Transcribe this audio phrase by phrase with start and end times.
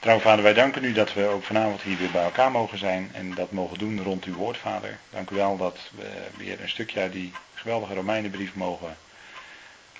[0.00, 3.10] Trouw vader, wij danken u dat we ook vanavond hier weer bij elkaar mogen zijn
[3.12, 4.98] en dat mogen doen rond uw woord, vader.
[5.10, 8.96] Dank u wel dat we weer een stukje die geweldige Romeinenbrief mogen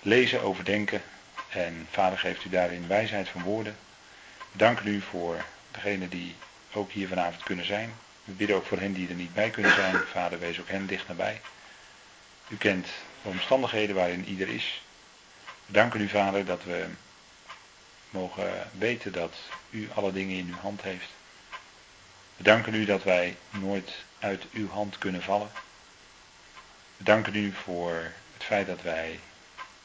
[0.02, 1.02] lezen, overdenken.
[1.48, 3.76] En vader geeft u daarin wijsheid van woorden.
[4.52, 6.34] We danken u voor degenen die
[6.72, 7.92] ook hier vanavond kunnen zijn.
[8.24, 9.96] We bidden ook voor hen die er niet bij kunnen zijn.
[10.12, 11.40] Vader, wees ook hen dicht nabij.
[12.48, 12.86] U kent
[13.22, 14.82] de omstandigheden waarin ieder is.
[15.66, 16.86] We danken u, vader, dat we
[18.10, 19.34] mogen weten dat
[19.70, 21.08] u alle dingen in uw hand heeft.
[22.36, 25.50] We danken u dat wij nooit uit uw hand kunnen vallen.
[26.96, 29.20] We danken u voor het feit dat wij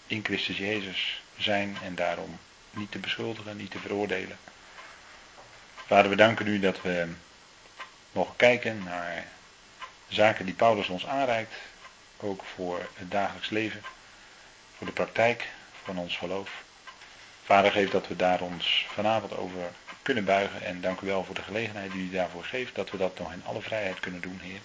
[0.08, 2.40] in Christus Jezus zijn en daarom
[2.72, 4.38] niet te beschuldigen, niet te veroordelen.
[5.86, 7.08] Vader, we danken u dat we
[8.12, 9.28] mogen kijken naar
[10.08, 11.54] zaken die Paulus ons aanreikt,
[12.18, 13.82] ook voor het dagelijks leven,
[14.78, 15.48] voor de praktijk
[15.84, 16.64] van ons geloof.
[17.46, 19.62] Vader, geef dat we daar ons vanavond over
[20.02, 22.98] kunnen buigen en dank u wel voor de gelegenheid die u daarvoor geeft, dat we
[22.98, 24.60] dat nog in alle vrijheid kunnen doen, Heer.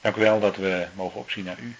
[0.00, 1.76] Dank u wel dat we mogen opzien naar u.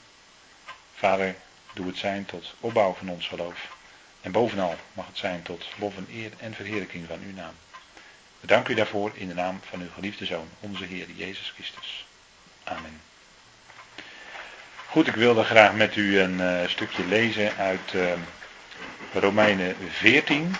[0.95, 1.34] Vader,
[1.73, 3.77] doe het zijn tot opbouw van ons geloof.
[4.20, 7.55] En bovenal mag het zijn tot lof en eer en verheerlijking van uw naam.
[8.41, 12.06] We danken u daarvoor in de naam van uw geliefde Zoon, onze Heer Jezus Christus.
[12.65, 13.00] Amen.
[14.87, 18.12] Goed, ik wilde graag met u een uh, stukje lezen uit uh,
[19.12, 20.56] Romeinen 14.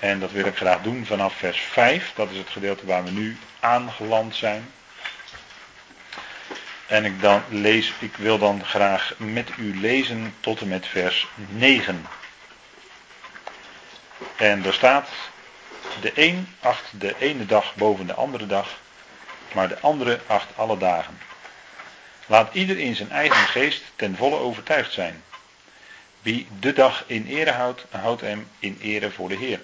[0.00, 2.12] En dat wil ik graag doen vanaf vers 5.
[2.14, 4.70] Dat is het gedeelte waar we nu aangeland zijn.
[6.86, 11.26] En ik, dan lees, ik wil dan graag met u lezen tot en met vers
[11.48, 12.06] 9.
[14.36, 15.08] En er staat,
[16.00, 18.80] de een acht de ene dag boven de andere dag,
[19.54, 21.18] maar de andere acht alle dagen.
[22.26, 25.22] Laat ieder in zijn eigen geest ten volle overtuigd zijn.
[26.28, 29.60] Wie de dag in ere houdt, houdt hem in ere voor de Heer.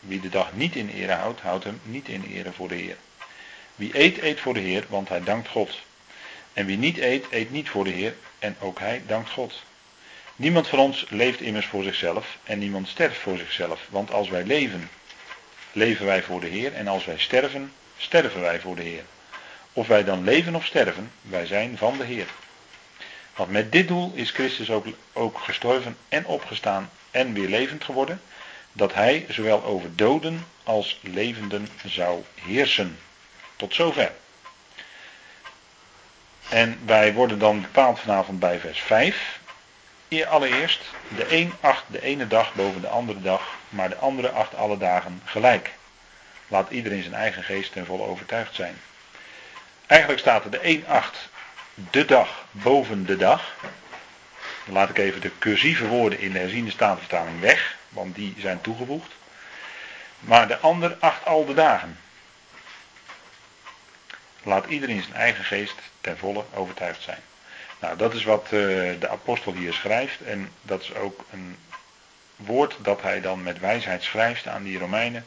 [0.00, 2.96] Wie de dag niet in ere houdt, houdt hem niet in ere voor de Heer.
[3.74, 5.80] Wie eet, eet voor de Heer, want hij dankt God.
[6.52, 9.62] En wie niet eet, eet niet voor de Heer, en ook hij dankt God.
[10.36, 13.86] Niemand van ons leeft immers voor zichzelf en niemand sterft voor zichzelf.
[13.90, 14.90] Want als wij leven,
[15.72, 19.04] leven wij voor de Heer en als wij sterven, sterven wij voor de Heer.
[19.72, 22.26] Of wij dan leven of sterven, wij zijn van de Heer.
[23.40, 28.20] Want met dit doel is Christus ook, ook gestorven en opgestaan en weer levend geworden,
[28.72, 32.98] dat hij zowel over doden als levenden zou heersen.
[33.56, 34.12] Tot zover.
[36.48, 39.40] En wij worden dan bepaald vanavond bij vers 5.
[40.28, 40.80] Allereerst,
[41.16, 44.78] de een acht de ene dag boven de andere dag, maar de andere acht alle
[44.78, 45.70] dagen gelijk.
[46.48, 48.80] Laat iedereen zijn eigen geest ten volle overtuigd zijn.
[49.86, 51.28] Eigenlijk staat er de een acht
[51.74, 53.54] de dag boven de dag.
[54.64, 58.60] Dan laat ik even de cursieve woorden in de herziende statenvertaling weg, want die zijn
[58.60, 59.12] toegevoegd.
[60.20, 61.98] Maar de ander acht al de dagen.
[64.42, 67.20] Laat iedereen zijn eigen geest ten volle overtuigd zijn.
[67.80, 68.50] Nou, dat is wat uh,
[69.00, 70.20] de apostel hier schrijft.
[70.20, 71.56] En dat is ook een
[72.36, 75.26] woord dat hij dan met wijsheid schrijft aan die Romeinen.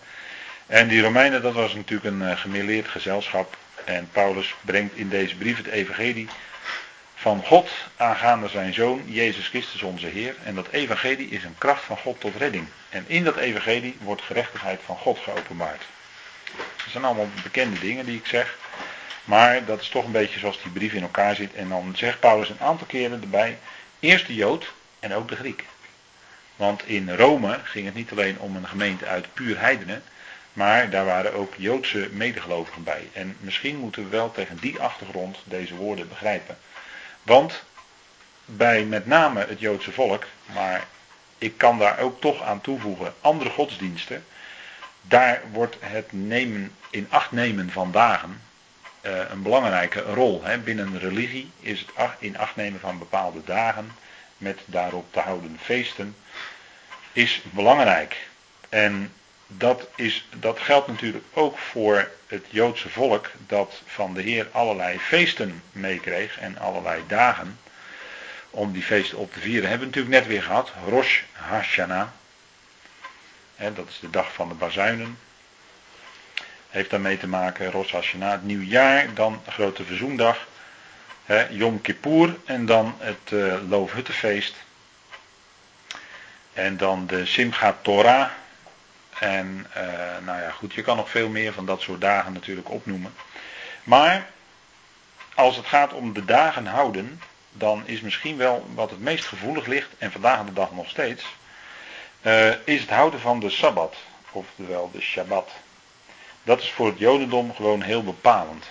[0.65, 3.57] En die Romeinen, dat was natuurlijk een uh, gemêleerd gezelschap.
[3.85, 6.27] En Paulus brengt in deze brief het evangelie
[7.15, 10.35] van God aangaande zijn zoon, Jezus Christus onze Heer.
[10.43, 12.67] En dat evangelie is een kracht van God tot redding.
[12.89, 15.83] En in dat evangelie wordt gerechtigheid van God geopenbaard.
[16.55, 18.57] Dat zijn allemaal bekende dingen die ik zeg.
[19.25, 21.53] Maar dat is toch een beetje zoals die brief in elkaar zit.
[21.53, 23.57] En dan zegt Paulus een aantal keren erbij,
[23.99, 25.63] eerst de Jood en ook de Griek.
[26.55, 30.03] Want in Rome ging het niet alleen om een gemeente uit puur heidenen,
[30.53, 33.09] maar daar waren ook Joodse medegelovigen bij.
[33.13, 36.57] En misschien moeten we wel tegen die achtergrond deze woorden begrijpen.
[37.23, 37.63] Want
[38.45, 40.83] bij met name het Joodse volk, maar
[41.37, 44.25] ik kan daar ook toch aan toevoegen andere godsdiensten,
[45.01, 48.41] daar wordt het nemen, in acht nemen van dagen
[49.01, 50.43] uh, een belangrijke rol.
[50.63, 53.91] Binnen religie is het in acht nemen van bepaalde dagen
[54.37, 56.15] met daarop te houden feesten
[57.13, 58.27] is belangrijk.
[58.69, 59.13] En
[59.47, 64.99] dat, is, dat geldt natuurlijk ook voor het Joodse volk dat van de Heer allerlei
[64.99, 67.59] feesten meekreeg en allerlei dagen
[68.49, 69.69] om die feesten op te vieren.
[69.69, 72.07] Hebben we natuurlijk net weer gehad, Rosh Hashanah.
[73.57, 75.17] Dat is de dag van de bazuinen
[76.73, 80.47] heeft daarmee te maken, Rosh Hashanah, het nieuwjaar, dan grote verzoendag,
[81.25, 84.55] hè, Yom Kippur en dan het uh, Loofhuttenfeest.
[86.53, 88.29] En dan de Simchat Torah.
[89.19, 89.83] En uh,
[90.25, 93.13] nou ja, goed, je kan nog veel meer van dat soort dagen natuurlijk opnoemen.
[93.83, 94.27] Maar
[95.35, 97.21] als het gaat om de dagen houden,
[97.51, 101.25] dan is misschien wel wat het meest gevoelig ligt, en vandaag de dag nog steeds,
[102.21, 103.95] uh, is het houden van de Sabbat.
[104.31, 105.51] oftewel de Shabbat.
[106.43, 108.65] Dat is voor het Jodendom gewoon heel bepalend.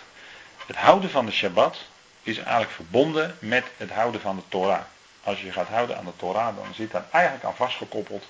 [0.67, 1.79] Het houden van de Shabbat
[2.23, 4.81] is eigenlijk verbonden met het houden van de Torah.
[5.23, 8.25] Als je gaat houden aan de Torah, dan zit daar eigenlijk aan vastgekoppeld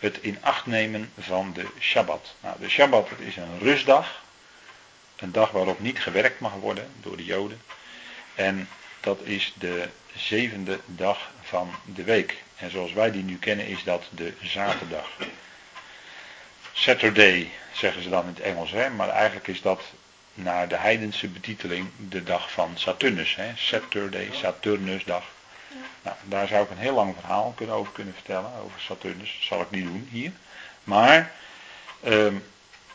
[0.00, 2.34] het in acht nemen van de Shabbat.
[2.40, 4.22] Nou, de Shabbat is een rustdag.
[5.16, 7.60] Een dag waarop niet gewerkt mag worden door de Joden.
[8.34, 8.68] En
[9.00, 12.42] dat is de zevende dag van de week.
[12.56, 15.10] En zoals wij die nu kennen is dat de zaterdag.
[16.72, 18.90] Saturday zeggen ze dan in het Engels, hè?
[18.90, 19.82] maar eigenlijk is dat
[20.34, 23.36] naar de heidense betiteling de dag van Saturnus.
[23.36, 23.52] Hè?
[23.56, 25.24] Saturday, Saturnusdag.
[26.02, 29.36] Nou, daar zou ik een heel lang verhaal over kunnen vertellen, over Saturnus.
[29.38, 30.32] Dat zal ik niet doen hier.
[30.84, 31.32] Maar
[32.02, 32.34] ehm,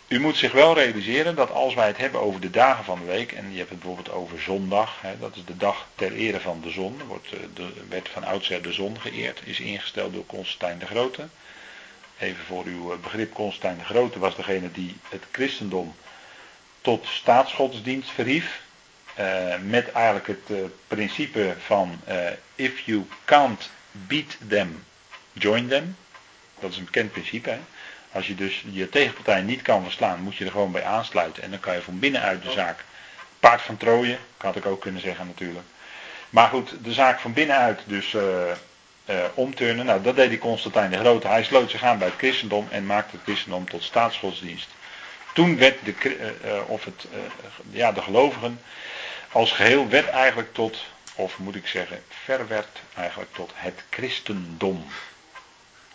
[0.07, 3.05] u moet zich wel realiseren dat als wij het hebben over de dagen van de
[3.05, 6.39] week, en je hebt het bijvoorbeeld over zondag, hè, dat is de dag ter ere
[6.39, 10.25] van de zon, wordt, eh, de, werd van oudsher de zon geëerd, is ingesteld door
[10.25, 11.27] Constantijn de Grote.
[12.19, 15.95] Even voor uw eh, begrip, Constantijn de Grote was degene die het christendom
[16.81, 18.63] tot staatsgodsdienst verhief.
[19.19, 20.57] Uh, met eigenlijk het uh,
[20.87, 22.15] principe van uh,
[22.55, 24.83] if you can't beat them,
[25.33, 25.95] join them.
[26.59, 27.49] Dat is een bekend principe.
[27.49, 27.59] Hè?
[28.11, 31.43] Als je dus je tegenpartij niet kan verslaan, moet je er gewoon bij aansluiten.
[31.43, 32.83] En dan kan je van binnenuit de zaak
[33.39, 35.65] paard van Troje, had ik ook kunnen zeggen natuurlijk.
[36.29, 38.15] Maar goed, de zaak van binnenuit dus
[39.33, 39.85] omturnen.
[39.85, 41.27] Nou, dat deed die Constantijn de Grote.
[41.27, 44.69] Hij sloot zich aan bij het christendom en maakte het christendom tot staatsgodsdienst.
[45.33, 47.07] Toen werd de, of het,
[47.69, 48.59] ja, de gelovigen
[49.35, 50.85] als geheel werd eigenlijk tot,
[51.15, 54.85] of moet ik zeggen, verwerd eigenlijk tot het christendom.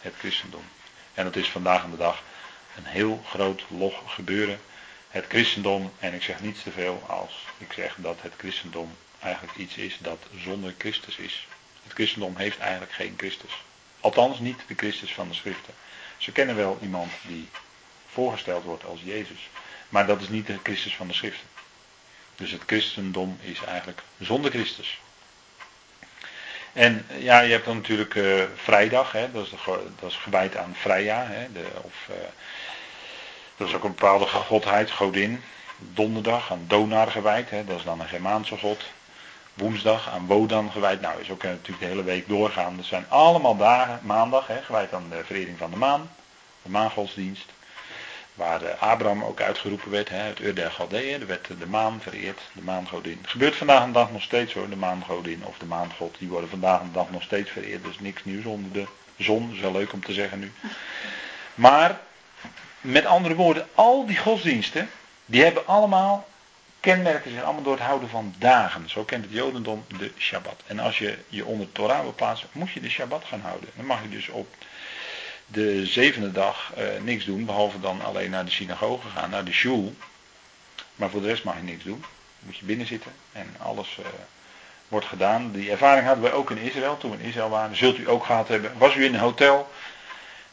[0.00, 0.62] Het christendom.
[1.14, 2.22] En dat is vandaag aan de dag
[2.76, 4.60] een heel groot log gebeuren.
[5.08, 9.56] Het christendom, en ik zeg niets te veel als ik zeg dat het christendom eigenlijk
[9.56, 11.46] iets is dat zonder Christus is.
[11.82, 13.62] Het christendom heeft eigenlijk geen Christus.
[14.00, 15.74] Althans niet de Christus van de schriften.
[16.16, 17.48] Ze kennen wel iemand die
[18.06, 19.48] voorgesteld wordt als Jezus.
[19.88, 21.46] Maar dat is niet de Christus van de schriften.
[22.40, 25.00] Dus het christendom is eigenlijk zonder Christus.
[26.72, 30.74] En ja, je hebt dan natuurlijk uh, vrijdag, hè, dat, is de, dat gewijd aan
[30.78, 31.26] Freya.
[31.26, 32.16] Hè, de, of, uh,
[33.56, 35.42] dat is ook een bepaalde godheid, godin.
[35.78, 38.84] Donderdag aan Donar gewijd, hè, dat is dan een Germaanse god.
[39.54, 41.00] Woensdag aan Wodan gewijd.
[41.00, 42.76] Nou, is ook uh, natuurlijk de hele week doorgaan.
[42.76, 46.10] Dat zijn allemaal dagen, maandag, hè, gewijd aan de verering van de maan.
[46.62, 47.52] De maangodsdienst.
[48.40, 51.20] Waar eh, Abraham ook uitgeroepen werd, uit Ur der Galdeeën.
[51.20, 53.18] Er werd de maan vereerd, de maangodin.
[53.20, 56.18] Het gebeurt vandaag de dag nog steeds hoor, de maangodin of de maangod.
[56.18, 57.84] Die worden vandaag de dag nog steeds vereerd.
[57.84, 59.46] Dus niks nieuws onder de zon.
[59.46, 60.52] Dat is wel leuk om te zeggen nu.
[61.54, 62.00] Maar,
[62.80, 64.90] met andere woorden, al die godsdiensten,
[65.26, 66.28] die hebben allemaal,
[66.80, 68.90] kenmerken zich allemaal door het houden van dagen.
[68.90, 70.62] Zo kent het Jodendom de Shabbat.
[70.66, 73.68] En als je je onder Torah wil plaatsen, moet je de Shabbat gaan houden.
[73.76, 74.54] Dan mag je dus op
[75.52, 79.52] de zevende dag uh, niks doen, behalve dan alleen naar de synagoge gaan, naar de
[79.52, 79.94] shul.
[80.94, 82.04] Maar voor de rest mag je niks doen.
[82.40, 84.06] Moet je binnen zitten en alles uh,
[84.88, 85.52] wordt gedaan.
[85.52, 87.76] Die ervaring hadden wij ook in Israël, toen we in Israël waren.
[87.76, 88.72] Zult u ook gehad hebben.
[88.78, 89.70] Was u in een hotel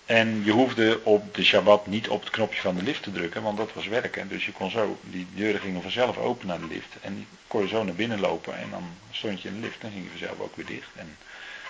[0.08, 3.42] en je hoefde op de Shabbat niet op het knopje van de lift te drukken,
[3.44, 4.28] want dat was werken.
[4.28, 6.96] Dus je kon zo, die deuren gingen vanzelf open naar de lift.
[7.02, 9.92] En kon je zo naar binnen lopen en dan stond je in de lift en
[9.92, 10.90] ging je vanzelf ook weer dicht.
[10.96, 11.18] En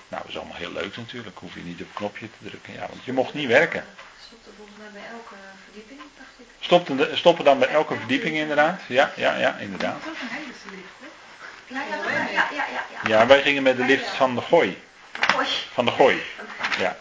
[0.07, 1.37] nou, dat is allemaal heel leuk natuurlijk.
[1.37, 2.73] Hoef je niet op het knopje te drukken.
[2.73, 3.85] Ja, want je mocht niet werken.
[4.25, 6.45] Stopte volgens mij bij elke verdieping, dacht ik.
[6.59, 8.81] Stoppen, stoppen dan bij elke verdieping inderdaad?
[8.87, 10.03] Ja, ja, ja, inderdaad.
[10.03, 11.07] Dat is ook een hele lift, hè?
[11.75, 12.65] Ja, ja, ja, ja,
[13.03, 13.27] ja, ja.
[13.27, 14.81] wij gingen met de lift van de Gooi.
[15.73, 16.21] Van de Gooi.
[16.77, 16.97] Ja.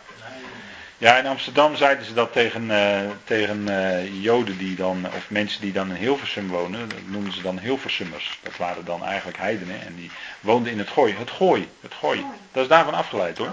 [0.99, 5.61] Ja, in Amsterdam zeiden ze dat tegen, uh, tegen uh, Joden die dan, of mensen
[5.61, 8.39] die dan in Hilversum wonen, dat noemden ze dan Hilversummers.
[8.43, 10.11] Dat waren dan eigenlijk heidenen en die
[10.41, 11.15] woonden in het Gooi.
[11.19, 12.25] Het Gooi, het Gooi.
[12.53, 13.51] Dat is daarvan afgeleid hoor.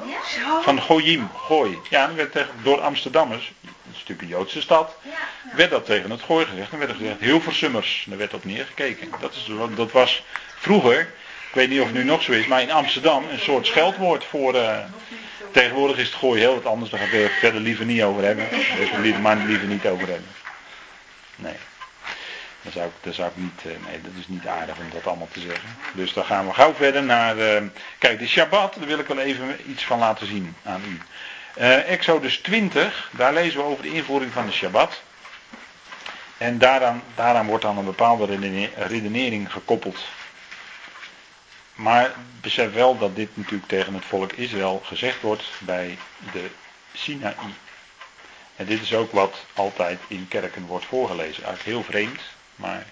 [0.62, 1.80] Van Goyim, Gooi.
[1.90, 4.96] Ja, dan werd tegen, door Amsterdammers, dat is natuurlijk een Joodse stad,
[5.56, 6.70] werd dat tegen het Gooi gezegd.
[6.70, 8.06] Dan werd er gezegd Hilversummers.
[8.10, 9.08] Daar werd op neergekeken.
[9.20, 10.24] Dat, is, dat was
[10.56, 11.14] vroeger,
[11.54, 14.26] ik weet niet of het nu nog zo is, maar in Amsterdam een soort scheldwoord
[14.26, 14.56] voor...
[14.56, 14.78] Uh,
[15.54, 18.48] Tegenwoordig is het gooi heel wat anders, daar gaan we verder liever niet over hebben.
[18.50, 20.28] Daar maar liever niet over hebben.
[21.36, 21.56] Nee.
[22.62, 25.08] Dan zou ik, daar zou ik niet, eh, nee, dat is niet aardig om dat
[25.08, 25.70] allemaal te zeggen.
[25.94, 27.62] Dus dan gaan we gauw verder naar, uh,
[27.98, 31.00] kijk, de Shabbat, daar wil ik wel even iets van laten zien aan u.
[31.86, 35.02] Exodus 20, daar lezen we over de invoering van de Shabbat.
[36.38, 38.26] En daaraan, daaraan wordt dan een bepaalde
[38.76, 39.98] redenering gekoppeld.
[41.76, 45.98] Maar besef wel dat dit natuurlijk tegen het volk Israël gezegd wordt bij
[46.32, 46.50] de
[46.94, 47.36] Sinaï.
[48.56, 51.44] En dit is ook wat altijd in kerken wordt voorgelezen.
[51.44, 52.22] Eigenlijk heel vreemd,
[52.56, 52.86] maar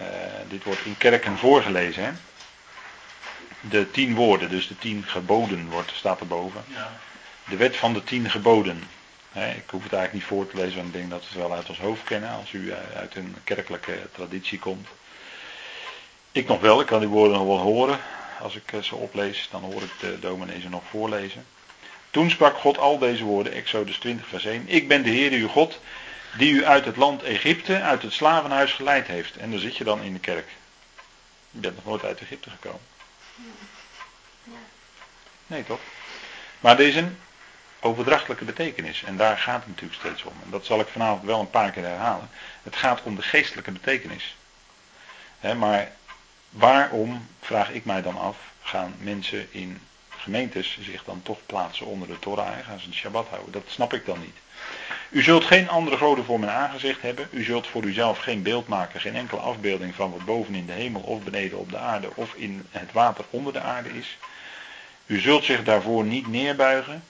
[0.00, 0.06] uh,
[0.48, 2.04] dit wordt in kerken voorgelezen.
[2.04, 2.10] Hè?
[3.60, 6.64] De tien woorden, dus de tien geboden wordt, staat erboven.
[6.66, 6.92] Ja.
[7.48, 8.82] De wet van de tien geboden.
[9.32, 11.52] ik hoef het eigenlijk niet voor te lezen, want ik denk dat we het wel
[11.52, 14.88] uit ons hoofd kennen als u uit een kerkelijke traditie komt.
[16.32, 18.00] Ik nog wel, ik kan die woorden nog wel horen.
[18.40, 21.46] Als ik ze oplees, dan hoor ik de dominee ze nog voorlezen.
[22.10, 24.68] Toen sprak God al deze woorden, Exodus 20, vers 1.
[24.68, 25.80] Ik ben de Heer uw God,
[26.36, 29.36] die u uit het land Egypte, uit het slavenhuis geleid heeft.
[29.36, 30.48] En dan zit je dan in de kerk.
[31.50, 32.80] Je bent nog nooit uit Egypte gekomen.
[35.46, 35.80] Nee, toch?
[36.60, 37.18] Maar er is een
[37.80, 39.02] overdrachtelijke betekenis.
[39.02, 40.34] En daar gaat het natuurlijk steeds om.
[40.44, 42.30] En dat zal ik vanavond wel een paar keer herhalen.
[42.62, 44.36] Het gaat om de geestelijke betekenis.
[45.56, 45.92] maar
[46.52, 52.08] waarom, vraag ik mij dan af, gaan mensen in gemeentes zich dan toch plaatsen onder
[52.08, 53.52] de Torah en gaan ze de Shabbat houden?
[53.52, 54.36] Dat snap ik dan niet.
[55.10, 57.28] U zult geen andere goden voor mijn aangezicht hebben.
[57.30, 60.72] U zult voor uzelf geen beeld maken, geen enkele afbeelding van wat boven in de
[60.72, 64.18] hemel of beneden op de aarde of in het water onder de aarde is.
[65.06, 67.04] U zult zich daarvoor niet neerbuigen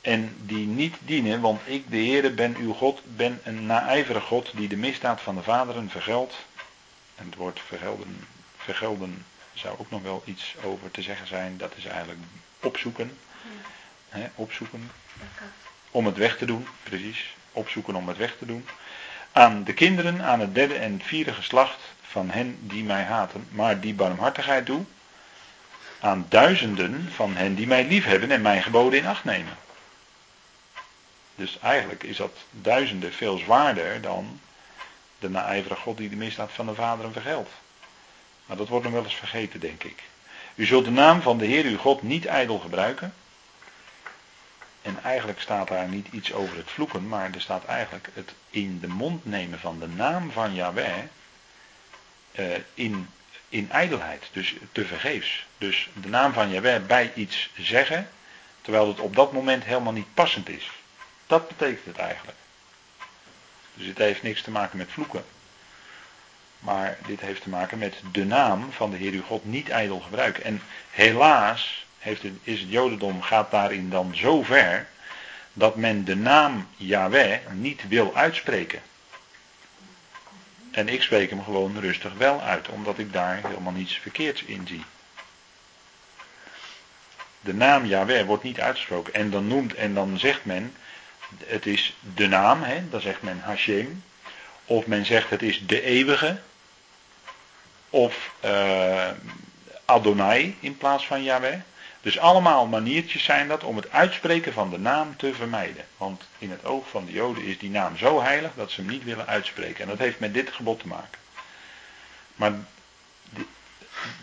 [0.00, 4.50] en die niet dienen, want ik, de Heere, ben uw God, ben een naijverig God
[4.54, 6.34] die de misdaad van de vaderen vergeldt.
[7.16, 8.26] En het woord vergelden,
[8.64, 9.24] vergelden
[9.54, 11.56] zou ook nog wel iets over te zeggen zijn.
[11.56, 12.20] Dat is eigenlijk
[12.60, 13.18] opzoeken.
[14.34, 14.90] opzoeken.
[15.90, 17.34] Om het weg te doen, precies.
[17.52, 18.66] Opzoeken om het weg te doen.
[19.32, 23.80] Aan de kinderen, aan het derde en vierde geslacht van hen die mij haten, maar
[23.80, 24.84] die barmhartigheid doe.
[26.00, 29.56] Aan duizenden van hen die mij liefhebben en mijn geboden in acht nemen.
[31.34, 34.40] Dus eigenlijk is dat duizenden veel zwaarder dan
[35.18, 37.50] de naijverige God die de misdaad van de vaderen vergeldt.
[38.50, 40.02] Maar dat wordt nog wel eens vergeten, denk ik.
[40.54, 43.14] U zult de naam van de Heer uw God niet ijdel gebruiken.
[44.82, 48.80] En eigenlijk staat daar niet iets over het vloeken, maar er staat eigenlijk het in
[48.80, 50.98] de mond nemen van de naam van Yahweh
[52.32, 53.08] uh, in,
[53.48, 55.46] in ijdelheid, dus te vergeefs.
[55.58, 58.10] Dus de naam van Yahweh bij iets zeggen,
[58.62, 60.70] terwijl het op dat moment helemaal niet passend is.
[61.26, 62.38] Dat betekent het eigenlijk.
[63.74, 65.24] Dus het heeft niks te maken met vloeken.
[66.60, 70.00] Maar dit heeft te maken met de naam van de Heer uw God niet ijdel
[70.00, 70.44] gebruiken.
[70.44, 74.86] En helaas heeft het, is het Jodendom gaat daarin dan zo ver
[75.52, 78.80] dat men de naam Yahweh niet wil uitspreken.
[80.70, 84.66] En ik spreek hem gewoon rustig wel uit, omdat ik daar helemaal niets verkeerds in
[84.66, 84.84] zie.
[87.40, 89.14] De naam Yahweh wordt niet uitgesproken.
[89.14, 90.74] En dan noemt en dan zegt men,
[91.46, 94.02] het is de naam, hè, dan zegt men Hashem.
[94.64, 96.40] Of men zegt het is de eeuwige.
[97.90, 99.08] Of uh,
[99.84, 101.58] Adonai in plaats van Yahweh.
[102.02, 105.84] Dus allemaal maniertjes zijn dat om het uitspreken van de naam te vermijden.
[105.96, 108.90] Want in het oog van de Joden is die naam zo heilig dat ze hem
[108.90, 109.82] niet willen uitspreken.
[109.82, 111.18] En dat heeft met dit gebod te maken.
[112.34, 112.52] Maar
[113.30, 113.44] de,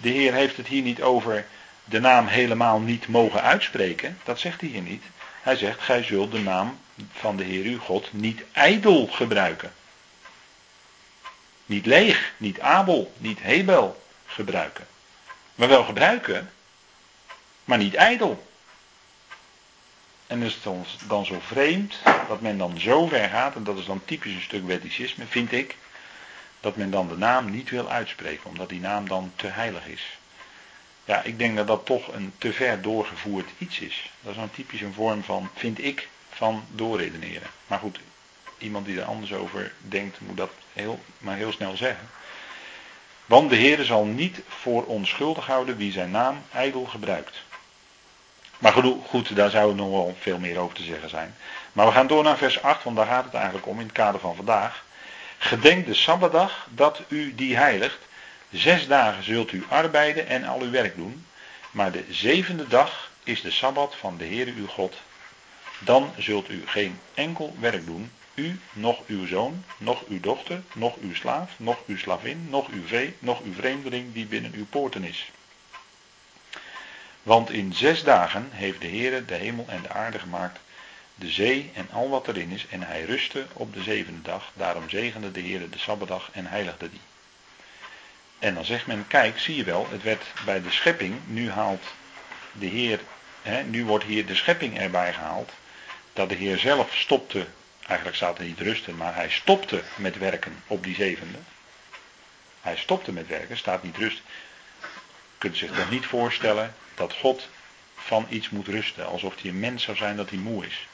[0.01, 1.45] de Heer heeft het hier niet over
[1.85, 4.17] de naam helemaal niet mogen uitspreken.
[4.23, 5.03] Dat zegt hij hier niet.
[5.41, 6.79] Hij zegt, gij zult de naam
[7.11, 9.71] van de Heer uw God niet ijdel gebruiken.
[11.67, 14.87] Niet leeg, niet Abel, niet Hebel gebruiken.
[15.55, 16.51] Maar wel gebruiken,
[17.65, 18.47] maar niet ijdel.
[20.27, 20.63] En is het
[21.07, 21.95] dan zo vreemd
[22.27, 25.51] dat men dan zo ver gaat, en dat is dan typisch een stuk wetticisme, vind
[25.51, 25.75] ik,
[26.59, 30.17] dat men dan de naam niet wil uitspreken, omdat die naam dan te heilig is.
[31.05, 34.11] Ja, ik denk dat dat toch een te ver doorgevoerd iets is.
[34.21, 37.49] Dat is dan typisch een vorm van, vind ik, van doorredeneren.
[37.67, 37.99] Maar goed,
[38.57, 40.51] iemand die er anders over denkt, moet dat
[41.17, 42.09] maar heel snel zeggen.
[43.25, 47.41] Want de Heer zal niet voor onschuldig houden wie zijn naam ijdel gebruikt.
[48.57, 48.73] Maar
[49.07, 51.35] goed, daar zou nog wel veel meer over te zeggen zijn.
[51.73, 53.95] Maar we gaan door naar vers 8, want daar gaat het eigenlijk om in het
[53.95, 54.83] kader van vandaag.
[55.37, 57.99] Gedenk de Sabbatdag dat u die heiligt.
[58.51, 61.25] Zes dagen zult u arbeiden en al uw werk doen.
[61.71, 64.95] Maar de zevende dag is de Sabbat van de Heere uw God.
[65.79, 70.97] Dan zult u geen enkel werk doen, u, nog uw zoon, nog uw dochter, nog
[71.01, 75.03] uw slaaf, nog uw slavin, nog uw vee, nog uw vreemdeling die binnen uw poorten
[75.03, 75.31] is.
[77.23, 80.59] Want in zes dagen heeft de Heere de hemel en de aarde gemaakt,
[81.15, 84.51] de zee en al wat erin is, en hij rustte op de zevende dag.
[84.53, 87.01] Daarom zegende de Heere de Sabbatdag en heiligde die.
[88.39, 91.83] En dan zegt men, kijk, zie je wel, het werd bij de schepping, nu haalt
[92.51, 92.99] de Heer,
[93.41, 95.51] hè, nu wordt hier de schepping erbij gehaald,
[96.13, 97.47] dat de Heer zelf stopte,
[97.87, 101.37] eigenlijk staat er niet rusten, maar hij stopte met werken op die zevende.
[102.61, 104.21] Hij stopte met werken, staat niet rust.
[104.81, 107.49] Je kunt zich toch niet voorstellen dat God
[107.95, 109.07] van iets moet rusten.
[109.07, 110.87] Alsof hij een mens zou zijn dat hij moe is.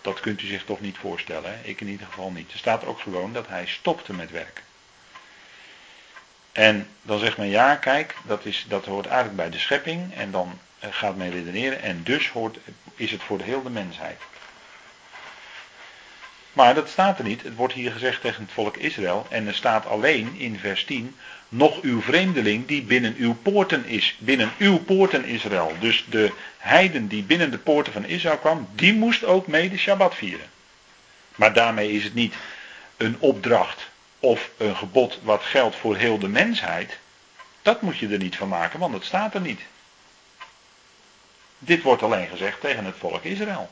[0.00, 1.60] Dat kunt u zich toch niet voorstellen.
[1.62, 2.52] Ik in ieder geval niet.
[2.52, 4.64] Er staat ook gewoon dat hij stopte met werken.
[6.52, 10.14] En dan zegt men ja, kijk, dat, is, dat hoort eigenlijk bij de schepping.
[10.14, 11.82] En dan gaat men redeneren.
[11.82, 12.58] En dus hoort,
[12.94, 14.20] is het voor de hele mensheid.
[16.56, 17.42] Maar dat staat er niet.
[17.42, 19.26] Het wordt hier gezegd tegen het volk Israël.
[19.30, 21.16] En er staat alleen in vers 10.
[21.48, 24.16] Nog uw vreemdeling die binnen uw poorten is.
[24.18, 25.72] Binnen uw poorten Israël.
[25.80, 28.68] Dus de heiden die binnen de poorten van Israël kwam.
[28.74, 30.46] Die moest ook mee de Shabbat vieren.
[31.34, 32.34] Maar daarmee is het niet
[32.96, 33.88] een opdracht
[34.20, 36.98] of een gebod wat geldt voor heel de mensheid.
[37.62, 39.60] Dat moet je er niet van maken, want dat staat er niet.
[41.58, 43.70] Dit wordt alleen gezegd tegen het volk Israël.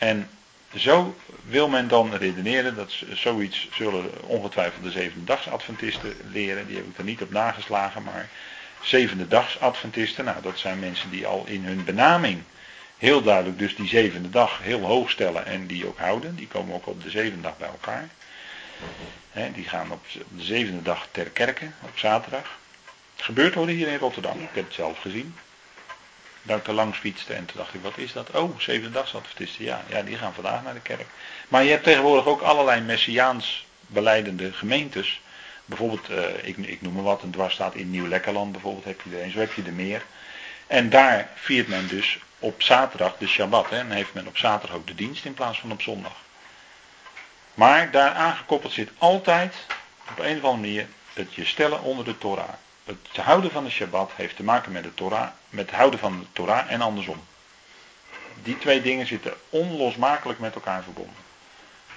[0.00, 0.28] En
[0.76, 6.86] zo wil men dan redeneren, dat zoiets zullen ongetwijfeld de zevende Adventisten leren, die heb
[6.86, 8.28] ik er niet op nageslagen, maar
[8.82, 12.42] zevende dags Adventisten, nou dat zijn mensen die al in hun benaming
[13.00, 16.34] heel duidelijk dus die zevende dag heel hoog stellen en die ook houden.
[16.34, 18.08] Die komen ook op de zevende dag bij elkaar.
[19.54, 22.58] die gaan op de zevende dag ter kerke, op zaterdag.
[23.16, 25.34] Het gebeurt hoor hier in Rotterdam, ik heb het zelf gezien.
[26.42, 28.30] Dat ik er langs fietste en toen dacht ik, wat is dat?
[28.30, 31.06] Oh, zevende dagsadventisten, ja, ja, die gaan vandaag naar de kerk.
[31.48, 35.20] Maar je hebt tegenwoordig ook allerlei messiaans beleidende gemeentes.
[35.64, 39.22] Bijvoorbeeld, uh, ik, ik, noem maar wat, een dwarsstaat in Nieuw-Lekkerland bijvoorbeeld heb je er
[39.22, 40.02] een, zo heb je er meer.
[40.66, 43.70] En daar viert men dus op zaterdag de Shabbat.
[43.70, 46.16] Hè, en heeft men op zaterdag ook de dienst in plaats van op zondag.
[47.54, 49.54] Maar daar aangekoppeld zit altijd,
[50.10, 52.48] op een of andere manier, het je stellen onder de Torah.
[52.90, 56.20] Het houden van de Shabbat heeft te maken met, de Torah, met het houden van
[56.20, 57.22] de Torah en andersom.
[58.42, 61.14] Die twee dingen zitten onlosmakelijk met elkaar verbonden.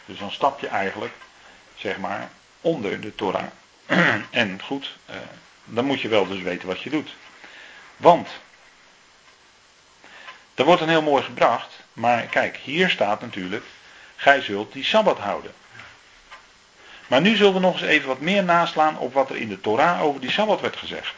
[0.05, 1.13] Dus dan stap je eigenlijk,
[1.75, 2.29] zeg maar,
[2.61, 3.47] onder de Torah.
[4.29, 5.15] en goed, eh,
[5.65, 7.15] dan moet je wel dus weten wat je doet.
[7.97, 8.29] Want
[10.53, 11.79] dat wordt een heel mooi gebracht.
[11.93, 13.65] Maar kijk, hier staat natuurlijk,
[14.15, 15.53] gij zult die Sabbat houden.
[17.07, 19.61] Maar nu zullen we nog eens even wat meer naslaan op wat er in de
[19.61, 21.13] Torah over die Sabbat werd gezegd.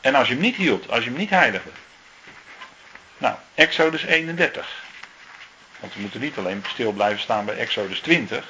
[0.00, 1.70] En als je hem niet hield, als je hem niet heiligde.
[3.18, 4.84] Nou, Exodus 31.
[5.80, 8.44] Want we moeten niet alleen stil blijven staan bij Exodus 20.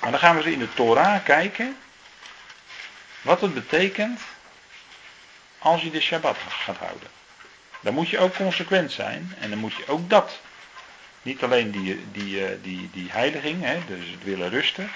[0.00, 1.76] Maar dan gaan we eens in de Torah kijken.
[3.22, 4.20] Wat het betekent
[5.58, 7.08] als je de Shabbat gaat houden.
[7.80, 10.40] Dan moet je ook consequent zijn en dan moet je ook dat.
[11.22, 14.90] Niet alleen die, die, eh, die, die heiliging, hè, dus het willen rusten,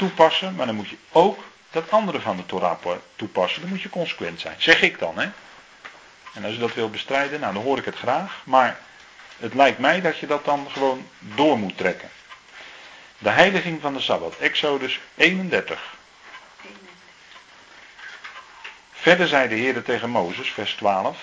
[0.00, 2.78] toepassen, maar dan moet je ook dat andere van de Torah
[3.16, 3.60] toepassen.
[3.60, 4.54] Dan moet je consequent zijn.
[4.58, 5.28] Zeg ik dan, hè.
[6.34, 8.42] En als je dat wil bestrijden, nou dan hoor ik het graag.
[8.44, 8.78] Maar
[9.38, 12.08] het lijkt mij dat je dat dan gewoon door moet trekken.
[13.18, 15.94] De heiliging van de Sabbat, Exodus 31.
[18.92, 21.18] Verder zei de Heer tegen Mozes, vers 12.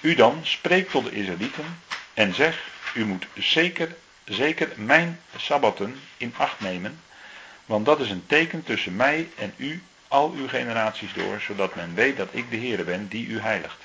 [0.00, 1.82] U dan spreekt tot de Israëlieten
[2.14, 2.58] en zeg,
[2.94, 7.00] u moet zeker, zeker mijn sabbatten in acht nemen,
[7.66, 11.94] want dat is een teken tussen mij en u al uw generaties door, zodat men
[11.94, 13.80] weet dat ik de Heere ben die u heiligt.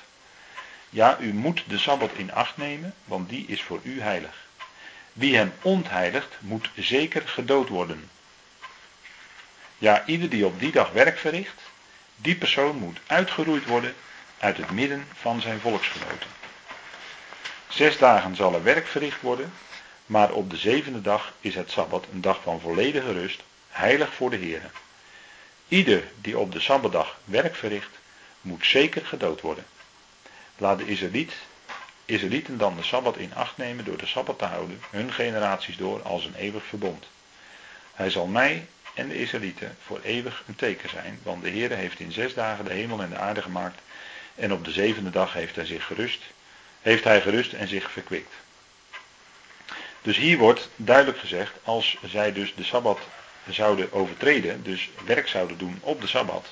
[0.90, 4.46] Ja, u moet de Sabbat in acht nemen, want die is voor u heilig.
[5.12, 8.10] Wie hem ontheiligt, moet zeker gedood worden.
[9.78, 11.60] Ja, ieder die op die dag werk verricht,
[12.16, 13.94] die persoon moet uitgeroeid worden
[14.38, 16.28] uit het midden van zijn volksgenoten.
[17.68, 19.52] Zes dagen zal er werk verricht worden,
[20.06, 23.42] maar op de zevende dag is het Sabbat een dag van volledige rust,
[23.78, 24.70] heilig voor de Heer.
[25.68, 27.98] Ieder die op de Sabbatdag werk verricht,
[28.40, 29.64] moet zeker gedood worden.
[30.56, 31.32] Laat de Israëliet,
[32.04, 36.02] Israëlieten dan de Sabbat in acht nemen door de Sabbat te houden, hun generaties door,
[36.02, 37.06] als een eeuwig verbond.
[37.94, 42.00] Hij zal mij en de Israëlieten voor eeuwig een teken zijn, want de Heer heeft
[42.00, 43.80] in zes dagen de hemel en de aarde gemaakt
[44.34, 46.22] en op de zevende dag heeft hij zich gerust,
[46.82, 48.34] heeft hij gerust en zich verkwikt.
[50.02, 52.98] Dus hier wordt duidelijk gezegd, als zij dus de Sabbat
[53.54, 56.46] zouden overtreden, dus werk zouden doen op de Sabbat,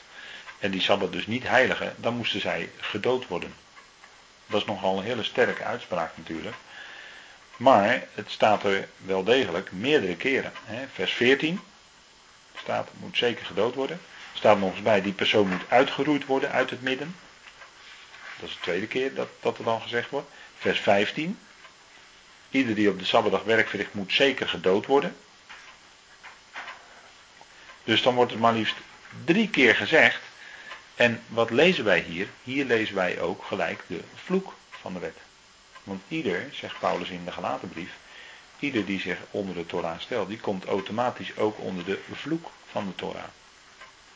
[0.58, 3.54] en die Sabbat dus niet heiligen, dan moesten zij gedood worden.
[4.46, 6.56] Dat is nogal een hele sterke uitspraak natuurlijk.
[7.56, 10.52] Maar het staat er wel degelijk meerdere keren.
[10.92, 11.60] Vers 14
[12.58, 14.00] staat, moet zeker gedood worden.
[14.32, 17.16] Staat nog eens bij, die persoon moet uitgeroeid worden uit het midden.
[18.40, 20.28] Dat is de tweede keer dat, dat er dan gezegd wordt.
[20.58, 21.38] Vers 15.
[22.50, 25.16] Ieder die op de Sabbatdag werk verricht moet zeker gedood worden.
[27.86, 28.76] Dus dan wordt het maar liefst
[29.24, 30.20] drie keer gezegd.
[30.94, 32.28] En wat lezen wij hier?
[32.44, 35.16] Hier lezen wij ook gelijk de vloek van de wet.
[35.84, 37.90] Want ieder, zegt Paulus in de Galatenbrief,
[38.58, 42.86] ieder die zich onder de Torah stelt, die komt automatisch ook onder de vloek van
[42.86, 43.24] de Torah.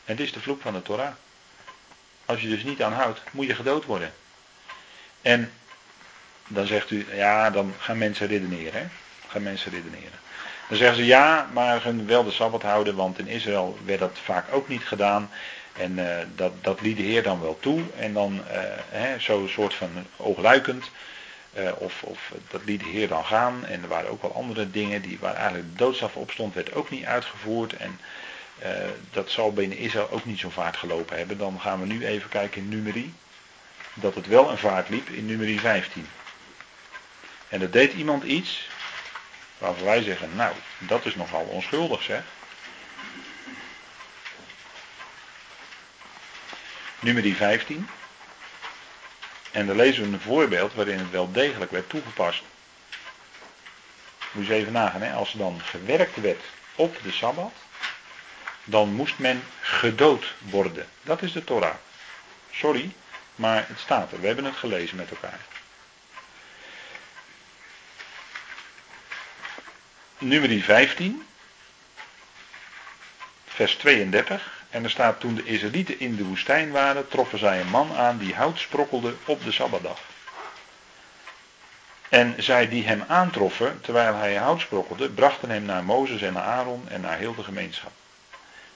[0.05, 1.13] Het is de vloek van de Torah.
[2.25, 4.13] Als je dus niet aanhoudt, moet je gedood worden.
[5.21, 5.51] En
[6.47, 8.81] dan zegt u, ja, dan gaan mensen redeneren.
[8.81, 8.87] Hè?
[9.27, 10.19] Gaan mensen redeneren.
[10.71, 14.19] Dan zeggen ze ja, maar hun wel de Sabbat houden, want in Israël werd dat
[14.23, 15.29] vaak ook niet gedaan.
[15.77, 17.81] En uh, dat, dat liet de Heer dan wel toe.
[17.97, 18.41] En dan
[18.93, 20.91] uh, zo'n soort van oogluikend.
[21.57, 23.65] Uh, of, of, dat liet de Heer dan gaan.
[23.65, 26.73] En er waren ook wel andere dingen die, waar eigenlijk de doodstraf op stond, werd
[26.73, 27.73] ook niet uitgevoerd.
[27.77, 27.99] En
[29.11, 31.37] dat zal binnen Israël ook niet zo vaart gelopen hebben.
[31.37, 33.13] Dan gaan we nu even kijken in Numeri.
[33.93, 36.07] Dat het wel een vaart liep in Numeri 15.
[37.47, 38.69] En er deed iemand iets
[39.61, 42.23] waarvan wij zeggen, nou, dat is nogal onschuldig zeg.
[46.99, 47.89] Nummer 15.
[49.51, 52.43] En dan lezen we een voorbeeld waarin het wel degelijk werd toegepast.
[54.31, 55.13] Moet je even nagaan, hè?
[55.13, 56.41] als er dan gewerkt werd
[56.75, 57.53] op de Sabbat,
[58.63, 60.87] dan moest men gedood worden.
[61.03, 61.75] Dat is de Torah.
[62.51, 62.91] Sorry,
[63.35, 64.21] maar het staat er.
[64.21, 65.39] We hebben het gelezen met elkaar.
[70.23, 71.25] Nummer 15,
[73.45, 74.63] vers 32.
[74.69, 78.17] En er staat toen de Israëlieten in de woestijn waren, troffen zij een man aan
[78.17, 79.99] die hout sprokkelde op de Sabbatdag.
[82.09, 86.43] En zij die hem aantroffen, terwijl hij hout sprokkelde, brachten hem naar Mozes en naar
[86.43, 87.91] Aaron en naar heel de gemeenschap.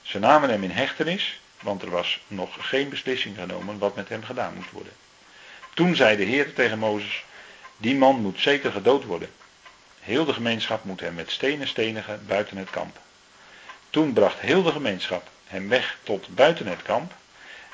[0.02, 4.24] Ze namen hem in hechtenis, want er was nog geen beslissing genomen wat met hem
[4.24, 4.92] gedaan moest worden.
[5.74, 7.24] Toen zei de Heer tegen Mozes,
[7.76, 9.28] die man moet zeker gedood worden.
[10.06, 12.98] Heel de gemeenschap moet hem met stenen stenigen buiten het kamp.
[13.90, 17.12] Toen bracht heel de gemeenschap hem weg tot buiten het kamp.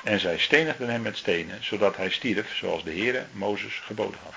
[0.03, 4.33] En zij stenigden hem met stenen, zodat hij stierf, zoals de Heere Mozes geboden had.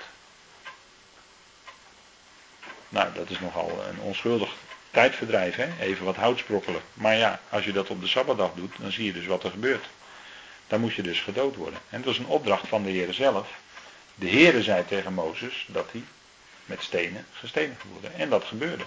[2.89, 4.55] Nou, dat is nogal een onschuldig
[4.91, 5.67] tijdverdrijf, hè?
[5.79, 6.81] even wat hout sprokkelen.
[6.93, 9.51] Maar ja, als je dat op de Sabbatdag doet, dan zie je dus wat er
[9.51, 9.85] gebeurt.
[10.67, 11.79] Dan moet je dus gedood worden.
[11.89, 13.49] En het was een opdracht van de Heere zelf.
[14.15, 16.03] De Heere zei tegen Mozes dat hij
[16.67, 18.13] met stenen gestenigd worden.
[18.15, 18.83] En dat gebeurde.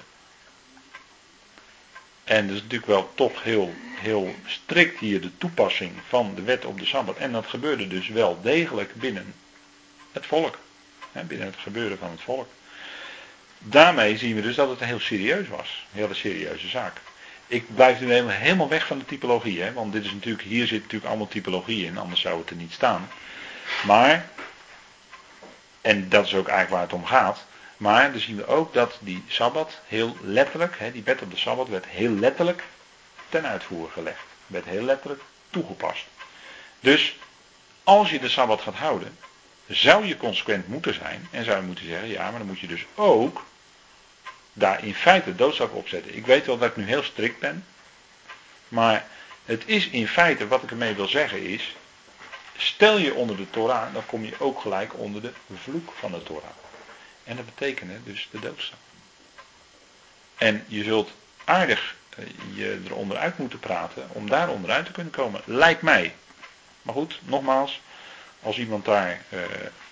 [2.24, 6.64] En dat is natuurlijk wel toch heel, heel strikt hier de toepassing van de wet
[6.64, 7.16] op de Sabbat.
[7.16, 9.34] En dat gebeurde dus wel degelijk binnen
[10.12, 10.58] het volk.
[11.12, 12.48] Binnen het gebeuren van het volk.
[13.58, 15.86] Daarmee zien we dus dat het heel serieus was.
[15.92, 16.96] Een hele serieuze zaak.
[17.46, 19.62] Ik blijf nu helemaal weg van de typologie.
[19.62, 21.98] Hè, want dit is natuurlijk, hier zit natuurlijk allemaal typologie in.
[21.98, 23.08] Anders zou het er niet staan.
[23.86, 24.28] Maar,
[25.80, 27.46] en dat is ook eigenlijk waar het om gaat.
[27.80, 31.36] Maar dan zien we ook dat die Sabbat heel letterlijk, hè, die wet op de
[31.36, 32.64] Sabbat werd heel letterlijk
[33.28, 34.22] ten uitvoer gelegd.
[34.46, 36.04] Werd heel letterlijk toegepast.
[36.80, 37.16] Dus
[37.84, 39.18] als je de Sabbat gaat houden,
[39.66, 42.66] zou je consequent moeten zijn en zou je moeten zeggen, ja, maar dan moet je
[42.66, 43.44] dus ook
[44.52, 46.16] daar in feite doodstraf op zetten.
[46.16, 47.64] Ik weet wel dat ik nu heel strikt ben,
[48.68, 49.06] maar
[49.44, 51.76] het is in feite, wat ik ermee wil zeggen is,
[52.56, 56.22] stel je onder de Torah, dan kom je ook gelijk onder de vloek van de
[56.22, 56.50] Torah.
[57.30, 58.78] En dat betekent dus de doodstraf.
[60.38, 61.10] En je zult
[61.44, 65.40] aardig eh, je eronder uit moeten praten om daar onderuit te kunnen komen.
[65.44, 66.14] Lijkt mij.
[66.82, 67.80] Maar goed, nogmaals,
[68.42, 69.40] als iemand daar uh,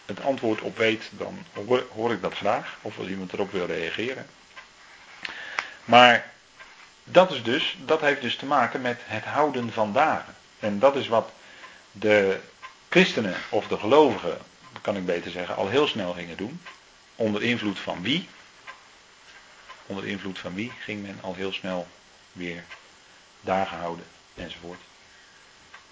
[0.06, 1.44] het antwoord op weet, dan
[1.94, 2.76] hoor, ik dat graag.
[2.82, 4.26] Of als iemand erop wil reageren.
[5.84, 6.30] Maar
[7.04, 10.34] dat is dus, dat heeft dus te maken met het houden van dagen.
[10.60, 11.30] En dat is wat
[11.92, 12.40] de
[12.88, 14.38] christenen of de gelovigen,
[14.80, 16.60] kan ik beter zeggen, al heel snel gingen doen.
[17.18, 18.28] Onder invloed van wie?
[19.86, 21.88] Onder invloed van wie ging men al heel snel
[22.32, 22.64] weer
[23.40, 24.04] dagen houden
[24.34, 24.80] enzovoort.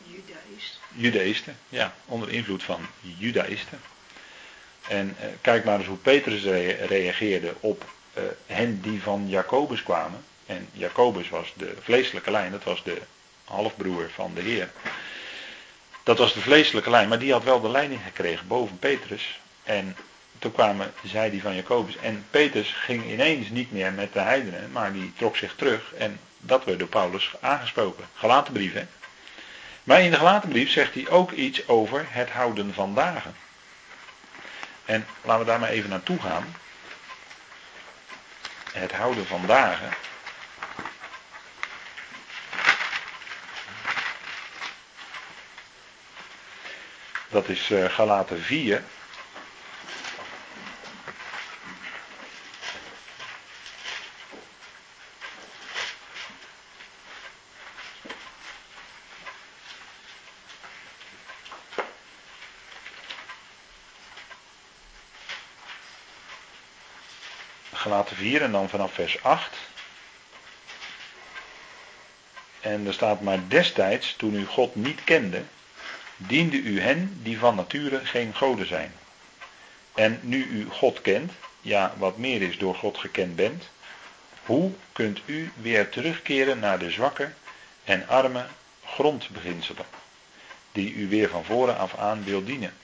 [0.03, 0.81] Judaïsten.
[0.93, 3.81] Judaïsten, ja, onder invloed van Judaïsten.
[4.89, 6.43] En eh, kijk maar eens hoe Petrus
[6.87, 10.25] reageerde op eh, hen die van Jacobus kwamen.
[10.47, 13.03] En Jacobus was de vleeselijke lijn, dat was de
[13.45, 14.71] halfbroer van de Heer.
[16.03, 19.41] Dat was de vleeselijke lijn, maar die had wel de leiding gekregen boven Petrus.
[19.63, 19.97] En
[20.39, 21.97] toen kwamen zij die van Jacobus.
[21.97, 25.95] En Petrus ging ineens niet meer met de heidenen, maar die trok zich terug.
[25.95, 28.05] En dat werd door Paulus aangesproken.
[28.15, 28.87] Gelaten brief, hè.
[29.85, 33.35] Maar in de gelaten brief zegt hij ook iets over het houden van dagen.
[34.85, 36.57] En laten we daar maar even naartoe gaan.
[38.73, 39.89] Het houden van dagen.
[47.29, 48.83] Dat is uh, Galaten 4.
[67.87, 69.57] Galaten 4 en dan vanaf vers 8.
[72.61, 75.43] En er staat maar destijds, toen u God niet kende,
[76.17, 78.93] diende u hen die van nature geen goden zijn.
[79.95, 83.69] En nu u God kent, ja wat meer is door God gekend bent,
[84.45, 87.33] hoe kunt u weer terugkeren naar de zwakke
[87.85, 88.47] en arme
[88.85, 89.87] grondbeginselen,
[90.73, 92.75] die u weer van voren af aan wil dienen?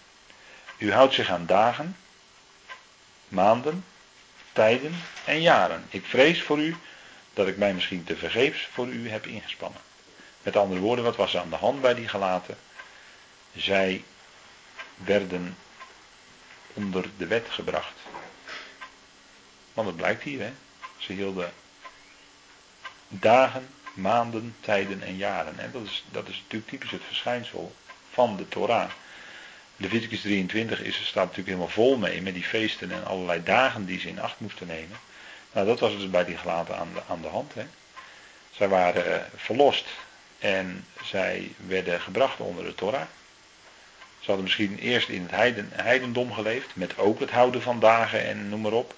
[0.78, 1.96] U houdt zich aan dagen,
[3.28, 3.84] maanden,
[4.52, 5.86] tijden en jaren.
[5.90, 6.76] Ik vrees voor u
[7.34, 9.80] dat ik mij misschien te vergeefs voor u heb ingespannen.
[10.42, 12.56] Met andere woorden, wat was er aan de hand bij die gelaten?
[13.56, 14.04] Zij
[14.96, 15.56] werden
[16.72, 17.98] onder de wet gebracht.
[19.72, 20.52] Want het blijkt hier, hè.
[20.96, 21.52] Ze hielden
[23.08, 25.58] dagen, maanden, tijden en jaren.
[25.58, 27.74] En dat is, dat is natuurlijk typisch het verschijnsel
[28.10, 28.90] van de Torah.
[29.82, 34.00] Leviticus 23 is, staat natuurlijk helemaal vol mee met die feesten en allerlei dagen die
[34.00, 34.98] ze in acht moesten nemen.
[35.52, 37.54] Nou, dat was dus bij die gelaten aan de, aan de hand.
[37.54, 37.66] Hè.
[38.50, 39.84] Zij waren eh, verlost
[40.38, 43.06] en zij werden gebracht onder de Torah.
[44.18, 48.26] Ze hadden misschien eerst in het heiden, heidendom geleefd, met ook het houden van dagen
[48.26, 48.94] en noem maar op.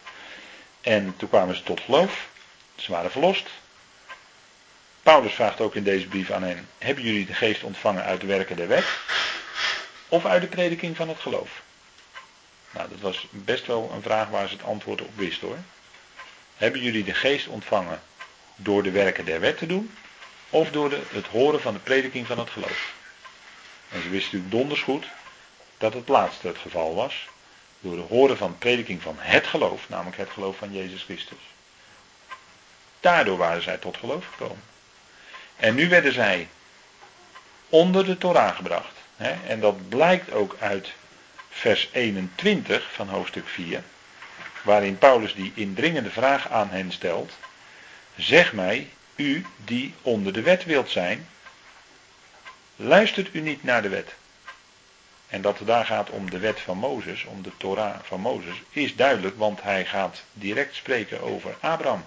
[0.80, 2.28] En toen kwamen ze tot geloof.
[2.76, 3.48] Ze waren verlost.
[5.02, 8.26] Paulus vraagt ook in deze brief aan hen: Hebben jullie de geest ontvangen uit de
[8.26, 8.84] werken der wet?
[10.14, 11.62] Of uit de prediking van het geloof?
[12.70, 15.58] Nou, dat was best wel een vraag waar ze het antwoord op wisten hoor.
[16.56, 18.02] Hebben jullie de geest ontvangen
[18.56, 19.94] door de werken der wet te doen?
[20.50, 22.92] Of door de, het horen van de prediking van het geloof?
[23.88, 25.06] En ze wisten natuurlijk donders goed
[25.78, 27.28] dat het laatste het geval was.
[27.80, 31.42] Door het horen van de prediking van het geloof, namelijk het geloof van Jezus Christus.
[33.00, 34.62] Daardoor waren zij tot geloof gekomen.
[35.56, 36.48] En nu werden zij
[37.68, 38.93] onder de Torah gebracht.
[39.46, 40.92] En dat blijkt ook uit
[41.50, 43.82] vers 21 van hoofdstuk 4,
[44.62, 47.32] waarin Paulus die indringende vraag aan hen stelt.
[48.16, 51.28] Zeg mij, u die onder de wet wilt zijn,
[52.76, 54.14] luistert u niet naar de wet?
[55.28, 58.62] En dat het daar gaat om de wet van Mozes, om de Torah van Mozes,
[58.70, 62.04] is duidelijk, want hij gaat direct spreken over Abraham.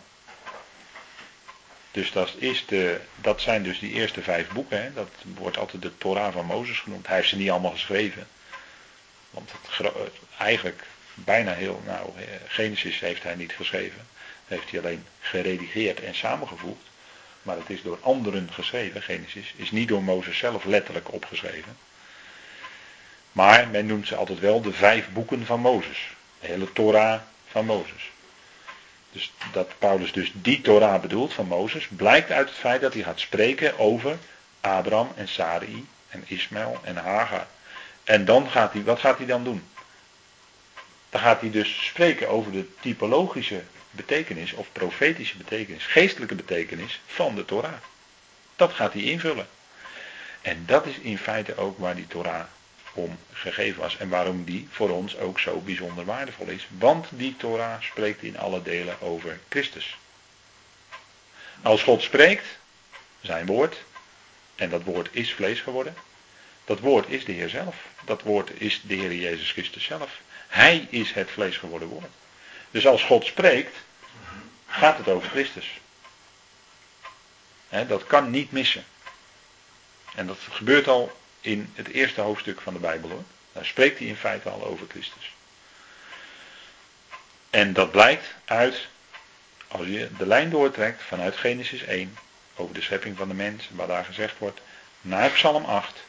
[1.97, 4.93] Dus dat, is de, dat zijn dus die eerste vijf boeken.
[4.93, 7.07] Dat wordt altijd de Torah van Mozes genoemd.
[7.07, 8.27] Hij heeft ze niet allemaal geschreven.
[9.29, 9.91] Want het,
[10.38, 10.83] eigenlijk
[11.13, 12.10] bijna heel, nou,
[12.47, 14.07] Genesis heeft hij niet geschreven.
[14.47, 16.83] Heeft hij alleen geredigeerd en samengevoegd.
[17.41, 19.53] Maar het is door anderen geschreven, Genesis.
[19.55, 21.77] Is niet door Mozes zelf letterlijk opgeschreven.
[23.31, 26.10] Maar men noemt ze altijd wel de vijf boeken van Mozes.
[26.39, 28.12] De hele Torah van Mozes.
[29.17, 33.03] Dus dat Paulus dus die Torah bedoelt van Mozes, blijkt uit het feit dat hij
[33.03, 34.17] gaat spreken over
[34.62, 37.47] Abraham en Sarai en Ismaël en Hagar.
[38.03, 39.63] En dan gaat hij, wat gaat hij dan doen?
[41.10, 47.36] Dan gaat hij dus spreken over de typologische betekenis of profetische betekenis, geestelijke betekenis van
[47.36, 47.82] de Torah.
[48.56, 49.47] Dat gaat hij invullen.
[50.41, 52.43] En dat is in feite ook waar die Torah
[52.97, 56.67] om gegeven was en waarom die voor ons ook zo bijzonder waardevol is.
[56.77, 59.97] Want die Torah spreekt in alle delen over Christus.
[61.62, 62.45] Als God spreekt,
[63.21, 63.83] zijn woord,
[64.55, 65.95] en dat woord is vlees geworden,
[66.65, 67.75] dat woord is de Heer zelf.
[68.05, 70.19] Dat woord is de Heer Jezus Christus zelf.
[70.47, 72.12] Hij is het vlees geworden woord.
[72.71, 73.75] Dus als God spreekt,
[74.67, 75.79] gaat het over Christus.
[77.69, 78.86] dat kan niet missen.
[80.15, 83.23] En dat gebeurt al in het eerste hoofdstuk van de Bijbel hoor.
[83.52, 85.34] Daar spreekt hij in feite al over Christus.
[87.50, 88.88] En dat blijkt uit,
[89.67, 92.17] als je de lijn doortrekt vanuit Genesis 1,
[92.56, 94.62] over de schepping van de mens, waar daar gezegd wordt,
[95.02, 96.04] naar Psalm 8,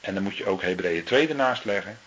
[0.00, 1.98] en dan moet je ook Hebreeën 2 ernaast leggen.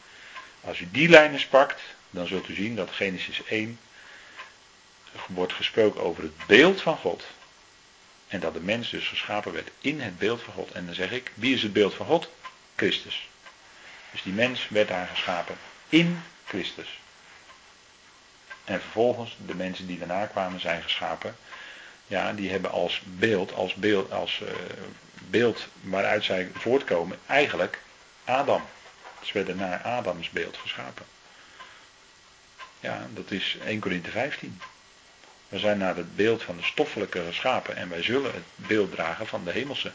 [0.61, 3.79] Als u die lijnen pakt, dan zult u zien dat Genesis 1
[5.27, 7.23] wordt gesproken over het beeld van God.
[8.27, 10.71] En dat de mens dus geschapen werd in het beeld van God.
[10.71, 12.29] En dan zeg ik, wie is het beeld van God?
[12.81, 13.29] Christus.
[14.11, 15.55] Dus die mens werd daar geschapen
[15.89, 16.99] in Christus.
[18.63, 21.35] En vervolgens, de mensen die daarna kwamen zijn geschapen,
[22.07, 24.49] ja, die hebben als beeld, als beeld, als uh,
[25.29, 27.81] beeld waaruit zij voortkomen, eigenlijk
[28.23, 28.63] Adam.
[29.23, 31.05] Ze werden naar Adams beeld geschapen.
[32.79, 34.61] Ja, dat is 1 Korinthe 15.
[35.49, 39.27] We zijn naar het beeld van de stoffelijke geschapen en wij zullen het beeld dragen
[39.27, 39.91] van de hemelse.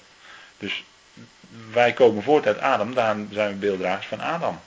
[0.58, 0.84] Dus
[1.72, 4.60] wij komen voort uit Adam, daarom zijn we beelddragers van Adam.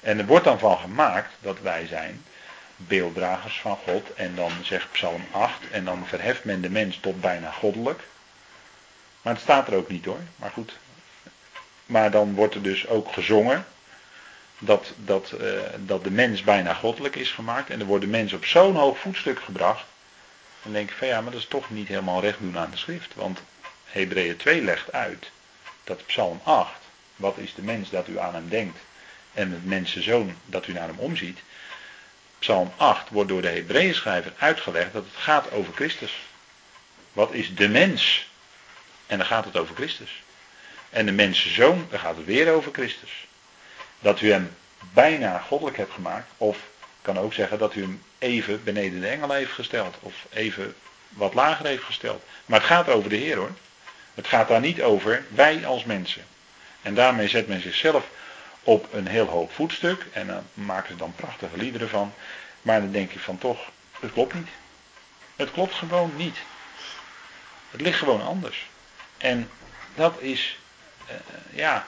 [0.00, 2.24] En er wordt dan van gemaakt dat wij zijn
[2.76, 4.14] beelddragers van God.
[4.14, 8.02] En dan zegt Psalm 8, en dan verheft men de mens tot bijna goddelijk.
[9.22, 10.78] Maar het staat er ook niet hoor, maar goed.
[11.86, 13.66] Maar dan wordt er dus ook gezongen
[14.58, 17.70] dat, dat, uh, dat de mens bijna goddelijk is gemaakt.
[17.70, 19.84] En er wordt de mens op zo'n hoog voetstuk gebracht.
[20.62, 22.76] Dan denk ik van ja, maar dat is toch niet helemaal recht doen aan de
[22.76, 23.14] schrift.
[23.14, 23.42] Want
[23.84, 25.30] Hebreeën 2 legt uit
[25.88, 26.70] dat Psalm 8,
[27.16, 28.78] wat is de mens dat u aan hem denkt
[29.32, 31.38] en het mensenzoon dat u naar hem omziet.
[32.38, 36.12] Psalm 8 wordt door de Hebreeën schrijver uitgelegd dat het gaat over Christus.
[37.12, 38.28] Wat is de mens?
[39.06, 40.22] En dan gaat het over Christus.
[40.90, 43.26] En de mensenzoon, dan gaat het weer over Christus.
[44.00, 44.56] Dat u hem
[44.92, 46.58] bijna goddelijk hebt gemaakt, of
[47.02, 49.96] kan ook zeggen dat u hem even beneden de engel heeft gesteld.
[50.00, 50.74] Of even
[51.08, 52.22] wat lager heeft gesteld.
[52.46, 53.52] Maar het gaat over de Heer hoor.
[54.18, 56.24] Het gaat daar niet over wij als mensen.
[56.82, 58.08] En daarmee zet men zichzelf
[58.62, 60.06] op een heel hoog voetstuk.
[60.12, 62.14] En dan maken ze dan prachtige liederen van.
[62.62, 64.48] Maar dan denk je van toch, het klopt niet.
[65.36, 66.36] Het klopt gewoon niet.
[67.70, 68.68] Het ligt gewoon anders.
[69.18, 69.50] En
[69.94, 70.58] dat is,
[71.10, 71.14] uh,
[71.50, 71.86] ja.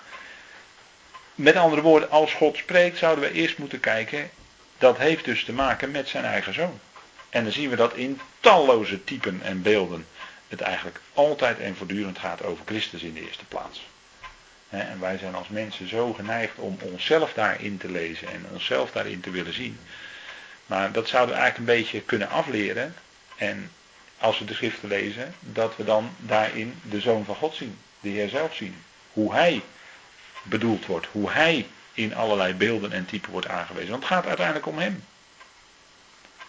[1.35, 4.31] Met andere woorden, als God spreekt, zouden we eerst moeten kijken.
[4.79, 6.81] Dat heeft dus te maken met zijn eigen zoon.
[7.29, 10.07] En dan zien we dat in talloze typen en beelden
[10.51, 13.87] het eigenlijk altijd en voortdurend gaat over Christus in de eerste plaats.
[14.69, 19.21] En wij zijn als mensen zo geneigd om onszelf daarin te lezen en onszelf daarin
[19.21, 19.79] te willen zien.
[20.67, 22.95] Maar dat zouden we eigenlijk een beetje kunnen afleren.
[23.37, 23.71] En
[24.19, 27.79] als we de schriften lezen, dat we dan daarin de Zoon van God zien.
[28.01, 28.83] De Heer zelf zien.
[29.13, 29.63] Hoe Hij
[30.43, 31.07] bedoeld wordt.
[31.13, 33.91] Hoe Hij in allerlei beelden en typen wordt aangewezen.
[33.91, 35.05] Want het gaat uiteindelijk om Hem.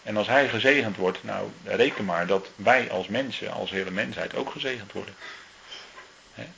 [0.02, 4.34] En als Hij gezegend wordt, nou reken maar dat wij als mensen, als hele mensheid
[4.34, 5.14] ook gezegend worden.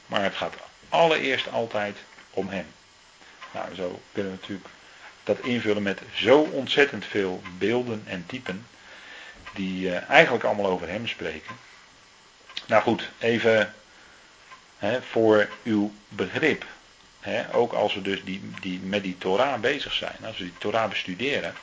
[0.07, 0.54] Maar het gaat
[0.88, 1.96] allereerst altijd
[2.30, 2.66] om Hem.
[3.50, 4.68] Nou, zo kunnen we natuurlijk
[5.24, 8.66] dat invullen met zo ontzettend veel beelden en typen.
[9.54, 11.57] Die uh, eigenlijk allemaal over Hem spreken.
[12.66, 13.74] Nou goed, even
[15.11, 16.64] voor uw begrip.
[17.52, 20.88] Ook als we dus die, die, met die Torah bezig zijn, als we die Torah
[20.88, 21.54] bestuderen,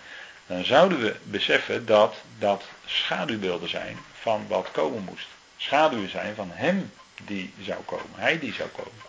[0.51, 5.27] dan zouden we beseffen dat dat schaduwbeelden zijn van wat komen moest.
[5.57, 6.91] Schaduwen zijn van Hem
[7.25, 9.01] die zou komen, Hij die zou komen.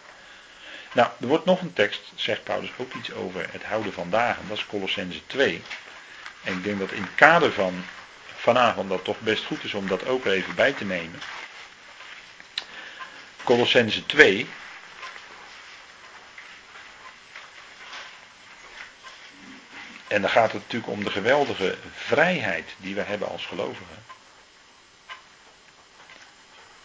[0.92, 4.48] Nou, er wordt nog een tekst, zegt Paulus ook iets over het houden van dagen.
[4.48, 5.62] Dat is Colossense 2.
[6.44, 7.84] En ik denk dat in het kader van
[8.36, 11.20] vanavond dat toch best goed is om dat ook even bij te nemen.
[13.44, 14.48] Colossense 2.
[20.12, 24.04] En dan gaat het natuurlijk om de geweldige vrijheid die we hebben als gelovigen.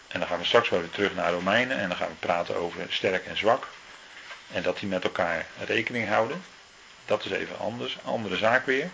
[0.08, 2.56] En dan gaan we straks wel weer terug naar Romeinen en dan gaan we praten
[2.56, 3.68] over sterk en zwak.
[4.52, 6.42] En dat die met elkaar rekening houden.
[7.04, 8.90] Dat is even anders, andere zaak weer.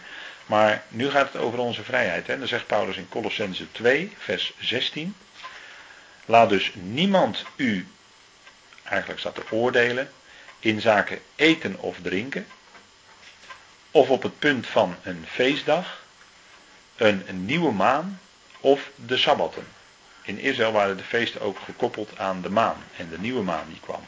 [0.47, 2.27] Maar nu gaat het over onze vrijheid.
[2.27, 2.39] Hè?
[2.39, 5.17] Dan zegt Paulus in Colossense 2, vers 16.
[6.25, 7.89] Laat dus niemand u,
[8.83, 10.13] eigenlijk staat er oordelen,
[10.59, 12.47] in zaken eten of drinken.
[13.95, 16.03] Of op het punt van een feestdag,
[16.97, 18.21] een, nieuwe maan
[18.61, 19.67] of de sabbatten.
[20.23, 23.81] In Israël waren de feesten ook gekoppeld aan de maan en de nieuwe maan die
[23.81, 24.05] kwam.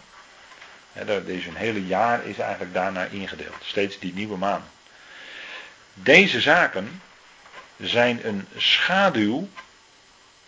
[1.25, 3.55] Deze een hele jaar is eigenlijk daarna ingedeeld.
[3.63, 4.65] Steeds die nieuwe maan.
[5.95, 7.03] Deze zaken
[7.77, 9.49] zijn een schaduw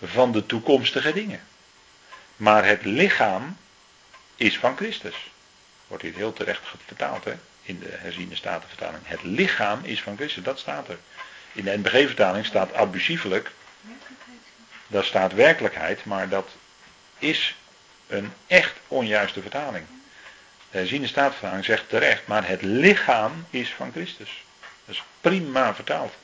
[0.03, 1.41] van de toekomstige dingen.
[2.37, 3.57] Maar het lichaam
[4.37, 5.31] is van Christus.
[5.87, 7.35] Wordt hier heel terecht vertaald hè?
[7.69, 9.03] In de herziene statenvertaling.
[9.05, 10.99] Het lichaam is van Christus, dat staat er.
[11.53, 13.51] In de NBG-vertaling staat abusievelijk.
[14.87, 16.51] Daar staat werkelijkheid, maar dat
[17.19, 17.57] is
[18.07, 19.87] een echt onjuiste vertaling.
[20.71, 24.45] De herziene statenvertaling zegt terecht, maar het lichaam is van Christus.
[24.85, 26.15] Dat is prima vertaald.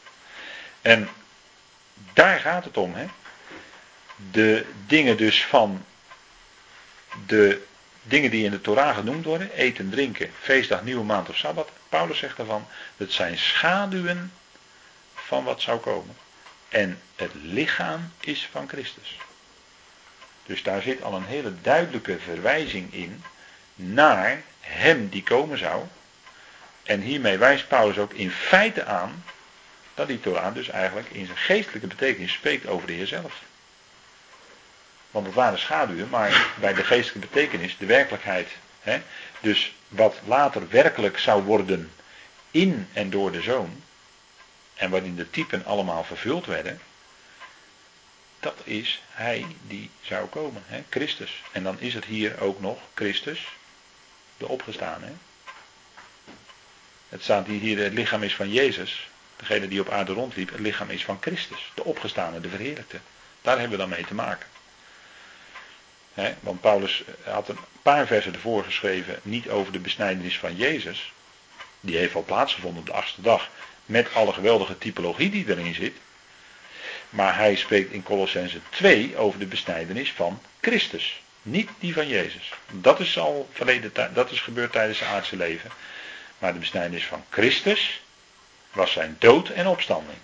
[0.83, 1.09] En
[2.13, 2.95] daar gaat het om.
[2.95, 3.07] Hè?
[4.31, 5.85] De dingen dus van
[7.27, 7.63] de
[8.05, 11.71] dingen die in de Torah genoemd worden, eten, drinken, feestdag, nieuwe maand of sabbat.
[11.89, 14.33] Paulus zegt daarvan, het zijn schaduwen
[15.15, 16.17] van wat zou komen.
[16.69, 19.19] En het lichaam is van Christus.
[20.47, 23.25] Dus daar zit al een hele duidelijke verwijzing in
[23.75, 25.85] naar hem die komen zou.
[26.83, 29.25] En hiermee wijst Paulus ook in feite aan
[29.95, 33.43] dat die Torah dus eigenlijk in zijn geestelijke betekenis spreekt over de Heer zelf.
[35.15, 38.49] Want het waren schaduwen, maar bij de geestelijke betekenis de werkelijkheid.
[38.81, 39.03] Hè?
[39.41, 41.93] Dus wat later werkelijk zou worden
[42.51, 43.83] in en door de zoon,
[44.75, 46.81] en waarin de typen allemaal vervuld werden,
[48.41, 50.83] dat is hij die zou komen, hè?
[50.91, 51.43] Christus.
[51.53, 53.49] En dan is het hier ook nog Christus,
[54.37, 55.07] de opgestane.
[57.09, 60.91] Het staat hier, het lichaam is van Jezus, degene die op aarde rondliep, het lichaam
[60.91, 62.99] is van Christus, de opgestane, de verheerlijkte.
[63.43, 64.47] Daar hebben we dan mee te maken.
[66.41, 71.13] Want Paulus had een paar versen ervoor geschreven, niet over de besnijdenis van Jezus.
[71.81, 73.49] Die heeft al plaatsgevonden op de achtste dag,
[73.87, 75.95] met alle geweldige typologie die erin zit.
[77.11, 81.23] Maar hij spreekt in Colossense 2 over de besnijdenis van Christus.
[81.43, 82.53] Niet die van Jezus.
[82.71, 85.71] Dat is al verleden dat is gebeurd tijdens zijn aardse leven.
[86.39, 88.01] Maar de besnijdenis van Christus
[88.73, 90.19] was zijn dood en opstanding.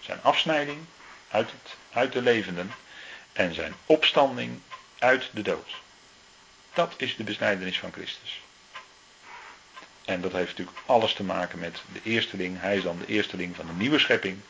[0.00, 0.78] Zijn afsnijding
[1.30, 2.72] uit, het, uit de levenden
[3.32, 4.60] en zijn opstanding
[4.98, 5.70] uit de dood.
[6.74, 8.40] Dat is de besnijdenis van Christus.
[10.04, 12.60] En dat heeft natuurlijk alles te maken met de eersteling.
[12.60, 14.40] Hij is dan de eersteling van de nieuwe schepping.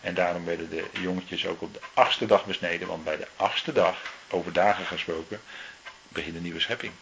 [0.00, 2.88] En daarom werden de jongetjes ook op de achtste dag besneden.
[2.88, 5.40] Want bij de achtste dag, over dagen gesproken,
[6.08, 6.92] begint de nieuwe schepping.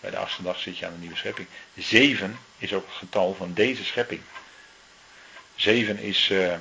[0.00, 1.48] Bij de achtste dag zit je aan de nieuwe schepping.
[1.74, 4.20] Zeven is ook het getal van deze schepping.
[5.54, 6.54] Zeven is, uh,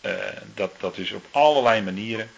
[0.00, 0.14] uh,
[0.54, 2.30] dat, dat is op allerlei manieren.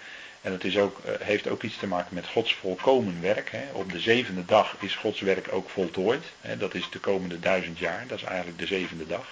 [0.42, 3.50] En het is ook, uh, heeft ook iets te maken met Gods volkomen werk.
[3.50, 3.64] Hè.
[3.72, 6.24] Op de zevende dag is Gods werk ook voltooid.
[6.40, 6.56] Hè.
[6.56, 8.04] Dat is de komende duizend jaar.
[8.06, 9.26] Dat is eigenlijk de zevende dag.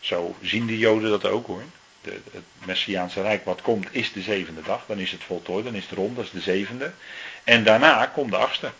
[0.00, 1.62] Zo zien de Joden dat ook hoor.
[2.00, 4.84] De, het Messiaanse Rijk wat komt is de zevende dag.
[4.86, 6.92] Dan is het voltooid, dan is het rond, dat is de zevende.
[7.44, 8.70] En daarna komt de achtste.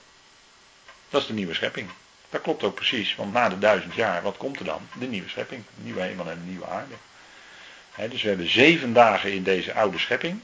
[1.08, 1.88] Dat is de nieuwe schepping.
[2.30, 4.88] Dat klopt ook precies, want na de duizend jaar, wat komt er dan?
[4.98, 6.94] De nieuwe schepping, een nieuwe hemel en een nieuwe aarde.
[8.10, 10.40] Dus we hebben zeven dagen in deze oude schepping,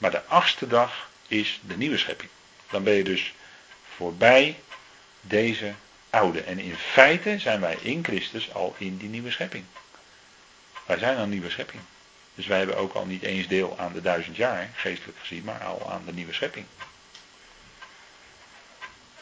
[0.00, 2.30] maar de achtste dag is de nieuwe schepping.
[2.70, 3.34] Dan ben je dus
[3.96, 4.58] voorbij
[5.20, 5.72] deze
[6.10, 6.40] oude.
[6.40, 9.64] En in feite zijn wij in Christus al in die nieuwe schepping.
[10.86, 11.82] Wij zijn al een nieuwe schepping.
[12.34, 15.64] Dus wij hebben ook al niet eens deel aan de duizend jaar, geestelijk gezien, maar
[15.64, 16.66] al aan de nieuwe schepping.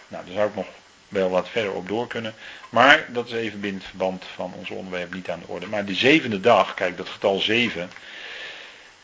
[0.08, 0.66] Nou, daar zou ik nog
[1.08, 2.34] wel wat verder op door kunnen.
[2.68, 5.66] Maar dat is even binnen het verband van ons onderwerp niet aan de orde.
[5.66, 7.90] Maar de zevende dag, kijk, dat getal zeven.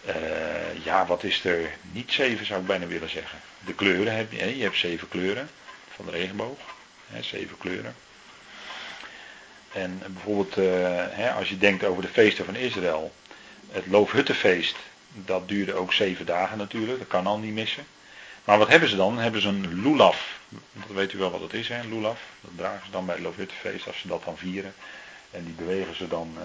[0.06, 1.70] Uh, ja, wat is er?
[1.92, 3.38] Niet zeven zou ik bijna willen zeggen.
[3.64, 4.56] De kleuren heb je.
[4.56, 5.50] Je hebt zeven kleuren
[5.94, 6.58] van de regenboog.
[7.06, 7.22] Hè?
[7.22, 7.94] Zeven kleuren.
[9.72, 10.64] En bijvoorbeeld, uh,
[11.10, 13.12] hè, als je denkt over de feesten van Israël.
[13.70, 14.76] Het Loofhuttenfeest,
[15.08, 16.98] dat duurde ook zeven dagen natuurlijk.
[16.98, 17.86] Dat kan al niet missen.
[18.44, 19.18] Maar wat hebben ze dan?
[19.18, 20.38] Hebben ze een lulaf.
[20.72, 21.82] Dat weet u wel wat het is, hè?
[21.82, 22.20] Lulaf.
[22.40, 24.74] Dat dragen ze dan bij het Loofhuttenfeest als ze dat dan vieren.
[25.30, 26.44] En die bewegen ze dan, uh,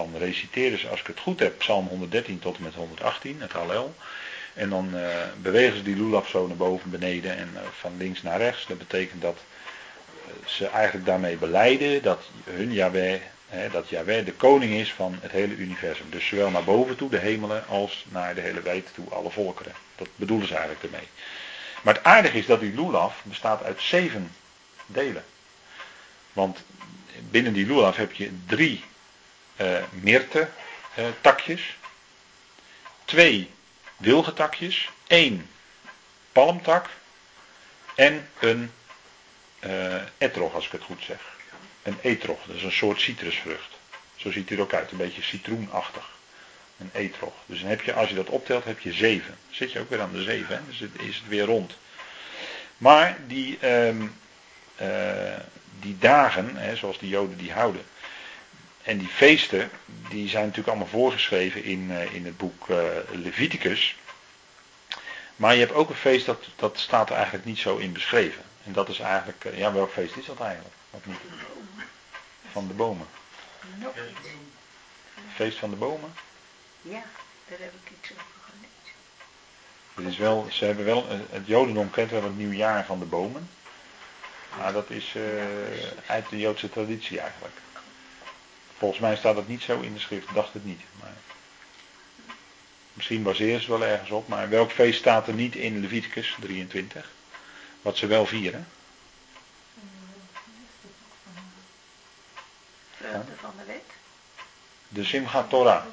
[0.00, 3.52] dan reciteren ze, als ik het goed heb, Psalm 113 tot en met 118, het
[3.52, 3.94] Hallel.
[4.54, 5.06] En dan uh,
[5.42, 8.66] bewegen ze die lulaf zo naar boven, beneden en uh, van links naar rechts.
[8.66, 9.38] Dat betekent dat
[10.44, 15.30] ze eigenlijk daarmee beleiden dat hun Yahweh, hè, dat Yahweh de koning is van het
[15.30, 16.06] hele universum.
[16.10, 19.72] Dus zowel naar boven toe, de hemelen, als naar de hele wijd toe, alle volkeren.
[19.96, 21.08] Dat bedoelen ze eigenlijk ermee.
[21.82, 24.32] Maar het aardige is dat die lulaf bestaat uit zeven
[24.86, 25.24] delen.
[26.32, 26.62] Want
[27.30, 28.84] binnen die lulaf heb je drie
[29.60, 30.48] uh, myrte
[30.98, 31.76] uh, takjes,
[33.04, 33.50] twee
[33.96, 35.50] wilgetakjes, één
[36.32, 36.88] palmtak
[37.94, 38.72] en een
[39.60, 41.18] uh, etrog, als ik het goed zeg.
[41.82, 43.78] Een etrog, dat is een soort citrusvrucht.
[44.16, 46.18] Zo ziet hij er ook uit, een beetje citroenachtig.
[46.78, 47.34] Een etrog.
[47.46, 49.38] Dus dan heb je, als je dat optelt, heb je zeven.
[49.46, 50.60] Dan zit je ook weer aan de zeven, hè?
[50.66, 51.76] dus het, is het weer rond.
[52.76, 53.94] Maar die, uh,
[55.80, 57.82] die dagen, hè, zoals de Joden die houden,
[58.82, 59.70] en die feesten,
[60.08, 62.78] die zijn natuurlijk allemaal voorgeschreven in, uh, in het boek uh,
[63.10, 63.96] Leviticus.
[65.36, 68.42] Maar je hebt ook een feest dat, dat staat er eigenlijk niet zo in beschreven.
[68.64, 70.74] En dat is eigenlijk, ja welk feest is dat eigenlijk?
[70.90, 71.16] Wat niet?
[72.52, 73.06] Van de bomen.
[75.34, 76.14] Feest van de bomen?
[76.82, 77.02] Ja,
[77.48, 78.94] daar heb ik iets over gelezen.
[79.94, 83.50] Het is wel, ze hebben wel, het Jodendom kent wel het nieuwjaar van de bomen.
[84.58, 85.22] Maar dat is uh,
[86.06, 87.54] uit de Joodse traditie eigenlijk.
[88.80, 90.80] Volgens mij staat het niet zo in de schrift, dacht het niet.
[91.00, 91.16] Maar
[92.92, 97.10] misschien baseren ze wel ergens op, maar welk feest staat er niet in Leviticus 23?
[97.82, 98.68] Wat ze wel vieren?
[102.96, 103.82] Vreugde van de wet.
[104.88, 105.84] De Simchat Torah.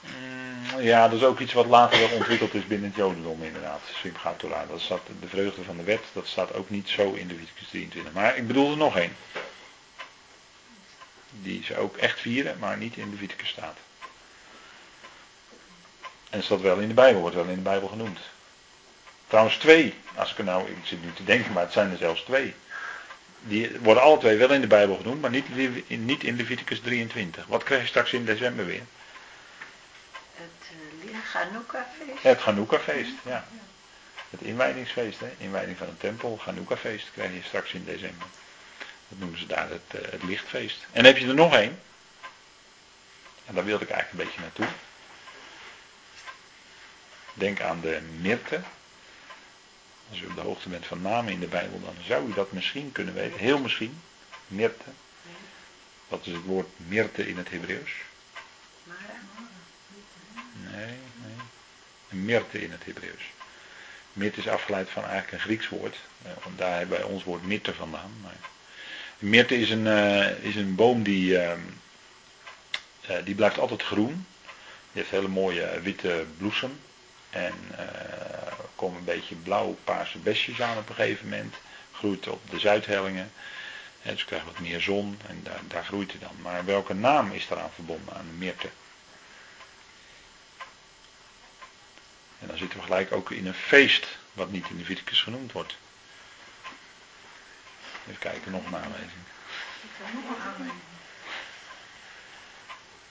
[0.00, 3.80] Mm, ja, dat is ook iets wat later wel ontwikkeld is binnen het Jodendom inderdaad.
[3.94, 7.26] Simchat Torah, dat staat de vreugde van de wet, dat staat ook niet zo in
[7.26, 8.12] Leviticus 23.
[8.12, 9.16] Maar ik bedoel er nog één.
[11.30, 13.78] Die ze ook echt vieren, maar niet in Leviticus staat.
[16.30, 18.18] En staat wel in de Bijbel, wordt wel in de Bijbel genoemd.
[19.26, 21.96] Trouwens twee, als ik er nou, ik zit nu te denken, maar het zijn er
[21.96, 22.54] zelfs twee.
[23.42, 25.46] Die worden alle twee wel in de Bijbel genoemd, maar niet,
[25.88, 27.46] niet in Leviticus 23.
[27.46, 28.82] Wat krijg je straks in december weer?
[30.34, 30.70] Het
[31.04, 32.22] uh, Chanukka-feest.
[32.22, 33.44] Het Chanukka-feest, ja.
[34.30, 35.30] Het inwijdingsfeest, hè?
[35.38, 38.26] inwijding van een tempel, Chanukka-feest krijg je straks in december.
[39.10, 40.86] Dat noemen ze daar het, uh, het lichtfeest.
[40.92, 41.80] En heb je er nog één.
[43.46, 44.76] En daar wilde ik eigenlijk een beetje naartoe.
[47.34, 48.60] Denk aan de Myrte.
[50.10, 52.52] Als u op de hoogte bent van namen in de Bijbel, dan zou u dat
[52.52, 53.38] misschien kunnen weten.
[53.38, 54.00] Heel misschien.
[54.46, 54.90] Myrte.
[56.08, 57.92] Wat is het woord Myrte in het Hebreeuws?
[60.54, 62.20] Nee, nee.
[62.20, 63.22] Myrte in het Hebreeuws.
[64.12, 65.96] Myrte is afgeleid van eigenlijk een Grieks woord.
[66.42, 68.12] Want daar hebben wij ons woord Myrte vandaan.
[68.22, 68.36] Maar
[69.20, 71.52] Myrte is een, uh, is een boom die, uh,
[73.10, 74.26] uh, die blijft altijd groen.
[74.92, 76.80] Die heeft hele mooie witte bloesem.
[77.30, 77.54] En
[78.74, 81.54] komen een beetje blauw-paarse besjes aan op een gegeven moment.
[81.92, 83.32] groeit op de zuidhellingen.
[84.02, 86.36] En dus krijgt wat meer zon en daar, daar groeit hij dan.
[86.42, 88.68] Maar welke naam is daaraan verbonden, aan de mirte?
[92.40, 95.52] En dan zitten we gelijk ook in een feest, wat niet in de Leviticus genoemd
[95.52, 95.76] wordt.
[98.10, 99.22] Even kijken, nog een aanwijzing.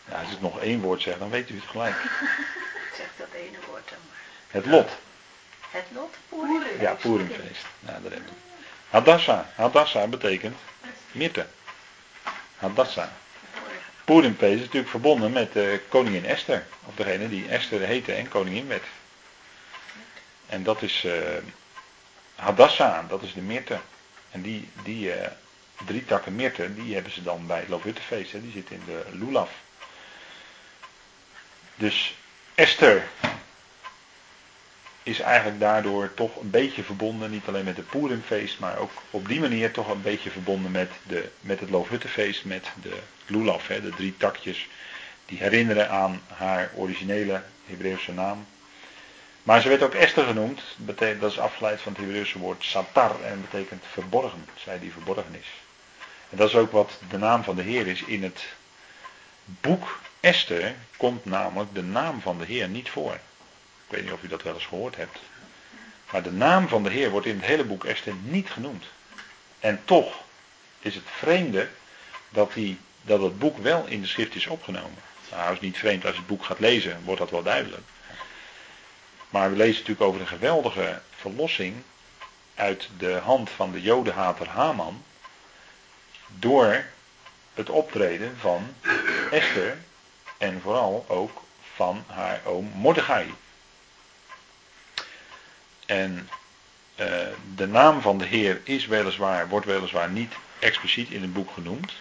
[0.05, 1.95] Ja, als ik nog één woord zeg, dan weet u het gelijk.
[2.97, 4.17] Zeg dat ene woord dan maar.
[4.47, 4.89] Het lot.
[5.69, 6.15] Het lot.
[6.79, 7.65] Ja, Purimfeest.
[7.79, 8.57] Ja, daar hebben we.
[8.89, 9.49] Hadassa.
[9.55, 10.57] Hadassa betekent
[11.11, 11.47] mirte.
[12.57, 13.11] Hadassa.
[14.05, 16.65] Purimfeest is natuurlijk verbonden met uh, koningin Esther.
[16.85, 18.85] Of degene die Esther heette en koningin werd.
[20.45, 21.13] En dat is uh,
[22.35, 23.79] Hadassa, dat is de mirte.
[24.31, 25.27] En die, die uh,
[25.85, 28.31] drie takken mirte, die hebben ze dan bij het Loofhuttenfeest.
[28.31, 29.51] Die zitten in de Lulaf.
[31.75, 32.15] Dus
[32.55, 33.07] Esther
[35.03, 39.27] is eigenlijk daardoor toch een beetje verbonden, niet alleen met het Purimfeest, maar ook op
[39.27, 43.81] die manier toch een beetje verbonden met, de, met het Loofhuttenfeest, met de Lulaf, hè,
[43.81, 44.67] de drie takjes
[45.25, 48.45] die herinneren aan haar originele Hebreeuwse naam.
[49.43, 53.41] Maar ze werd ook Esther genoemd, dat is afgeleid van het Hebreeuwse woord satar en
[53.41, 55.47] betekent verborgen, zij die verborgen is.
[56.29, 58.45] En dat is ook wat de naam van de Heer is in het
[59.43, 63.13] boek Esther komt namelijk de naam van de Heer niet voor.
[63.13, 65.19] Ik weet niet of u dat wel eens gehoord hebt.
[66.11, 68.85] Maar de naam van de Heer wordt in het hele boek Esther niet genoemd.
[69.59, 70.21] En toch
[70.79, 71.69] is het vreemde
[72.29, 74.97] dat, die, dat het boek wel in de schrift is opgenomen.
[75.31, 77.83] Nou, het is niet vreemd als je het boek gaat lezen, wordt dat wel duidelijk.
[79.29, 81.75] Maar we lezen natuurlijk over een geweldige verlossing
[82.55, 85.03] uit de hand van de jodenhater Haman.
[86.27, 86.85] Door
[87.53, 88.75] het optreden van
[89.31, 89.77] Esther
[90.37, 91.43] en vooral ook
[91.75, 93.33] van haar oom Mordechai.
[95.85, 96.29] En
[96.95, 97.05] uh,
[97.55, 101.93] de naam van de Heer is weliswaar, wordt weliswaar niet expliciet in het boek genoemd.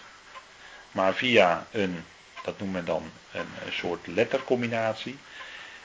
[0.92, 2.04] Maar via een,
[2.42, 5.18] dat noemt men dan een soort lettercombinatie,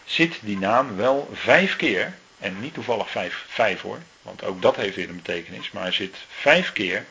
[0.06, 4.76] zit die naam wel vijf keer, en niet toevallig vijf, vijf hoor, want ook dat
[4.76, 7.06] heeft weer een betekenis, maar zit vijf keer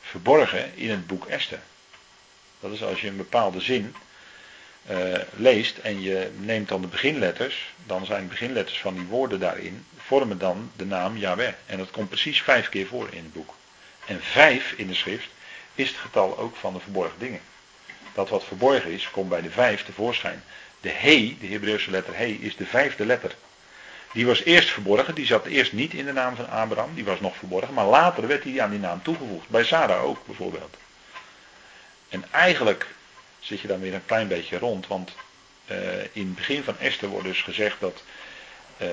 [0.00, 1.60] verborgen in het boek Esther.
[2.60, 3.94] Dat is als je een bepaalde zin
[4.90, 9.86] uh, leest en je neemt dan de beginletters, dan zijn beginletters van die woorden daarin,
[9.96, 11.52] vormen dan de naam Yahweh.
[11.66, 13.54] En dat komt precies vijf keer voor in het boek.
[14.06, 15.28] En vijf in de schrift
[15.74, 17.40] is het getal ook van de verborgen dingen.
[18.14, 20.44] Dat wat verborgen is, komt bij de vijf tevoorschijn.
[20.84, 23.34] De he, de Hebreeuwse letter he, is de vijfde letter.
[24.12, 27.20] Die was eerst verborgen, die zat eerst niet in de naam van Abraham, die was
[27.20, 29.48] nog verborgen, maar later werd hij aan die naam toegevoegd.
[29.48, 30.76] Bij Sarah ook bijvoorbeeld.
[32.08, 32.86] En eigenlijk
[33.38, 34.86] zit je dan weer een klein beetje rond.
[34.86, 35.14] Want
[35.70, 38.02] uh, in het begin van Esther wordt dus gezegd dat
[38.82, 38.88] uh,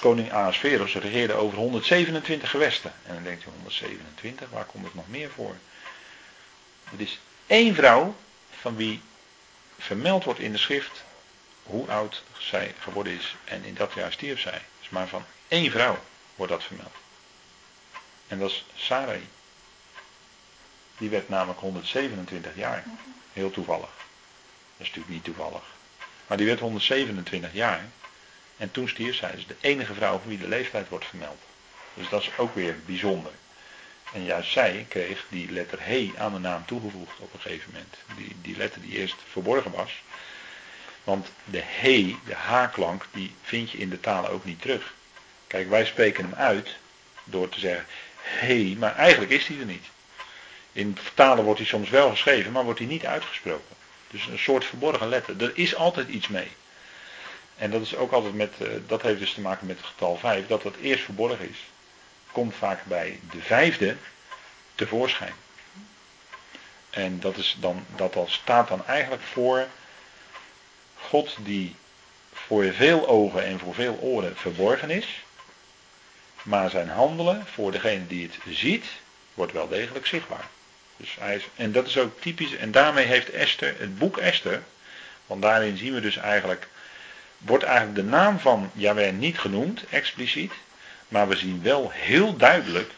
[0.00, 2.92] koning Ahasverus regeerde over 127 gewesten.
[3.06, 5.56] En dan denkt je 127, waar komt het nog meer voor?
[6.84, 8.14] Het is één vrouw
[8.60, 9.00] van wie
[9.78, 11.03] vermeld wordt in de schrift
[11.64, 13.36] hoe oud zij geworden is.
[13.44, 14.62] En in dat jaar stierf zij.
[14.80, 15.98] Dus maar van één vrouw
[16.34, 16.94] wordt dat vermeld.
[18.28, 19.28] En dat is Sarai.
[20.98, 22.84] Die werd namelijk 127 jaar.
[23.32, 23.90] Heel toevallig.
[24.76, 25.62] Dat is natuurlijk niet toevallig.
[26.26, 27.84] Maar die werd 127 jaar.
[28.56, 29.32] En toen stierf zij.
[29.34, 31.40] Dus de enige vrouw van wie de leeftijd wordt vermeld.
[31.94, 33.32] Dus dat is ook weer bijzonder.
[34.12, 37.96] En juist zij kreeg die letter He aan de naam toegevoegd op een gegeven moment.
[38.16, 40.02] Die, die letter die eerst verborgen was.
[41.04, 44.94] Want de He, de H-klank, die vind je in de talen ook niet terug.
[45.46, 46.76] Kijk, wij spreken hem uit
[47.24, 47.86] door te zeggen
[48.16, 49.86] He, maar eigenlijk is hij er niet.
[50.72, 53.76] In talen wordt hij soms wel geschreven, maar wordt hij niet uitgesproken.
[54.10, 55.42] Dus een soort verborgen letter.
[55.42, 56.50] Er is altijd iets mee.
[57.56, 60.16] En dat is ook altijd met, uh, dat heeft dus te maken met het getal
[60.16, 61.58] 5, dat dat eerst verborgen is.
[62.32, 63.96] Komt vaak bij de vijfde
[64.74, 65.34] tevoorschijn.
[66.90, 69.66] En dat, is dan, dat staat dan eigenlijk voor
[71.08, 71.74] God die
[72.32, 75.22] voor veel ogen en voor veel oren verborgen is.
[76.42, 78.84] Maar zijn handelen voor degene die het ziet,
[79.34, 80.48] wordt wel degelijk zichtbaar.
[80.96, 84.62] Dus hij is, en dat is ook typisch, en daarmee heeft Esther, het boek Esther,
[85.26, 86.68] want daarin zien we dus eigenlijk,
[87.38, 90.52] wordt eigenlijk de naam van Yahweh niet genoemd, expliciet,
[91.08, 92.90] maar we zien wel heel duidelijk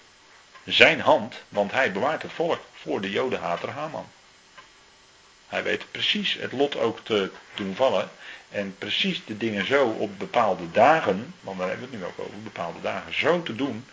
[0.64, 4.06] zijn hand, want hij bewaart het volk voor de jodenhater Haman.
[5.48, 8.10] Hij weet precies het lot ook te doen vallen
[8.48, 12.18] en precies de dingen zo op bepaalde dagen, want daar hebben we het nu ook
[12.26, 13.86] over, bepaalde dagen zo te doen,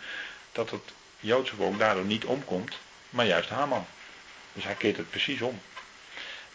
[0.52, 2.78] dat het Joodse volk daardoor niet omkomt,
[3.10, 3.86] maar juist Haman.
[4.52, 5.60] Dus hij keert het precies om.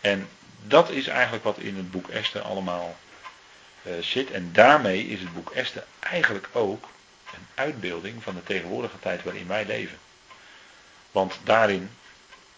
[0.02, 0.30] En
[0.64, 2.98] dat is eigenlijk wat in het boek Esther allemaal
[3.84, 4.32] uh, zit.
[4.32, 6.88] En daarmee is het boek Esther eigenlijk ook
[7.34, 9.98] een uitbeelding van de tegenwoordige tijd waarin wij leven.
[11.12, 11.90] Want daarin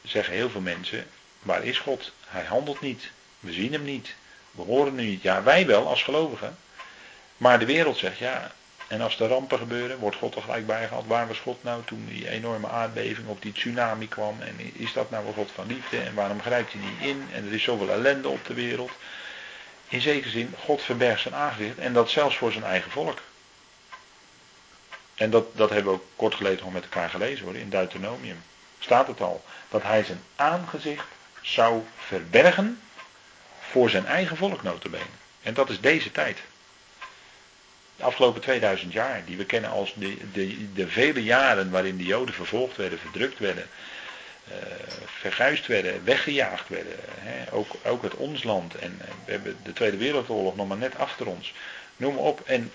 [0.02, 1.08] zeggen heel veel mensen,
[1.42, 2.12] waar is God?
[2.28, 3.10] Hij handelt niet.
[3.40, 4.16] We zien hem niet.
[4.52, 5.22] We horen hem niet.
[5.22, 6.58] Ja, wij wel als gelovigen.
[7.38, 8.52] Maar de wereld zegt ja.
[8.88, 11.08] En als er rampen gebeuren, wordt God er gelijk bijgehaald.
[11.08, 14.42] Waar was God nou toen die enorme aardbeving of die tsunami kwam?
[14.42, 15.98] En is dat nou een God van liefde?
[15.98, 17.28] En waarom grijpt hij niet in?
[17.34, 18.92] En er is zoveel ellende op de wereld.
[19.88, 21.78] In zekere zin, God verbergt zijn aangezicht.
[21.78, 23.20] En dat zelfs voor zijn eigen volk.
[25.16, 27.56] En dat, dat hebben we ook kort geleden nog met elkaar gelezen hoor.
[27.56, 28.44] In Deuteronomium
[28.80, 29.44] staat het al.
[29.70, 31.06] Dat hij zijn aangezicht
[31.42, 32.82] zou verbergen
[33.60, 34.62] voor zijn eigen volk.
[35.42, 36.38] En dat is deze tijd.
[37.96, 42.04] De afgelopen 2000 jaar, die we kennen als de, de, de vele jaren waarin de
[42.04, 43.70] Joden vervolgd werden, verdrukt werden,
[44.48, 44.56] uh,
[45.06, 46.96] verguisd werden, weggejaagd werden.
[47.00, 47.54] Hè?
[47.54, 48.76] Ook, ook het ons land.
[48.76, 51.54] En we hebben de Tweede Wereldoorlog nog maar net achter ons.
[51.98, 52.42] Noem op.
[52.46, 52.72] En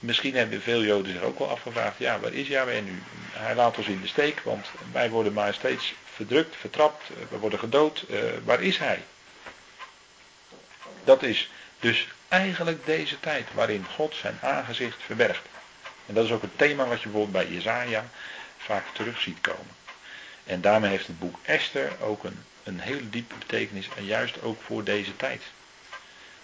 [0.00, 3.02] misschien hebben veel Joden zich ook wel afgevraagd, ja, waar is Yahweh nu?
[3.32, 7.38] Hij laat ons in de steek, want wij worden maar steeds verdrukt, vertrapt, eh, we
[7.38, 8.04] worden gedood.
[8.10, 9.02] Uh, waar is hij?
[11.04, 15.42] Dat is dus eigenlijk deze tijd waarin God zijn aangezicht verbergt.
[16.06, 18.04] En dat is ook het thema wat je bijvoorbeeld bij Jezaja
[18.58, 19.74] vaak terug ziet komen.
[20.44, 24.62] En daarmee heeft het boek Esther ook een, een hele diepe betekenis en juist ook
[24.62, 25.42] voor deze tijd.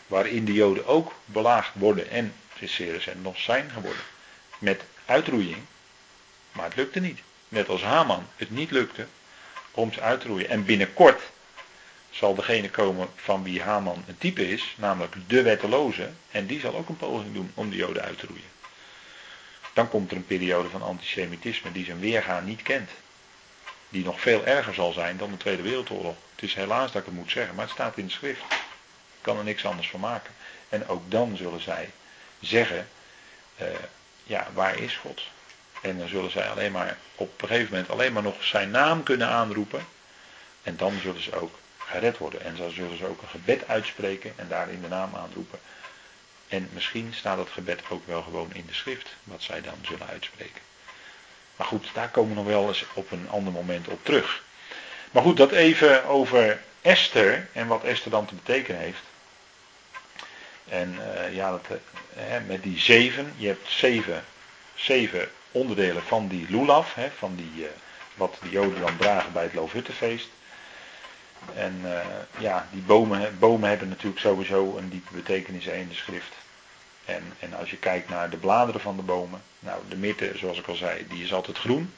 [0.07, 4.03] Waarin de Joden ook belaagd worden en en nog zijn geworden.
[4.59, 5.59] Met uitroeiing.
[6.53, 7.21] Maar het lukte niet.
[7.49, 9.07] Net als Haman het niet lukte
[9.71, 10.49] om ze uit te roeien.
[10.49, 11.23] En binnenkort
[12.11, 16.77] zal degene komen van wie Haman een type is, namelijk de wetteloze, en die zal
[16.77, 18.55] ook een poging doen om de Joden uit te roeien.
[19.73, 22.91] Dan komt er een periode van antisemitisme die zijn weergaan niet kent.
[23.89, 26.17] Die nog veel erger zal zijn dan de Tweede Wereldoorlog.
[26.35, 28.41] Het is helaas dat ik het moet zeggen, maar het staat in de schrift.
[28.51, 30.33] Ik kan er niks anders van maken.
[30.69, 31.91] En ook dan zullen zij
[32.47, 32.89] zeggen,
[33.61, 33.67] uh,
[34.23, 35.23] ja, waar is God?
[35.81, 39.03] En dan zullen zij alleen maar op een gegeven moment alleen maar nog zijn naam
[39.03, 39.87] kunnen aanroepen.
[40.63, 42.45] En dan zullen ze ook gered worden.
[42.45, 45.59] En dan zullen ze ook een gebed uitspreken en daarin de naam aanroepen.
[46.49, 50.07] En misschien staat dat gebed ook wel gewoon in de schrift, wat zij dan zullen
[50.07, 50.63] uitspreken.
[51.57, 54.43] Maar goed, daar komen we nog wel eens op een ander moment op terug.
[55.11, 59.03] Maar goed, dat even over Esther en wat Esther dan te betekenen heeft.
[60.69, 64.25] En uh, ja, dat, uh, met die zeven, je hebt zeven,
[64.75, 67.67] zeven onderdelen van die lulaf, hè, van die, uh,
[68.15, 70.29] wat de Joden dan dragen bij het Loofhuttenfeest.
[71.55, 71.81] En
[72.39, 76.33] ja, die bomen, bomen hebben natuurlijk sowieso een diepe betekenis in de schrift.
[77.05, 80.59] En, en als je kijkt naar de bladeren van de bomen, nou de mitte, zoals
[80.59, 81.93] ik al zei, die is altijd groen.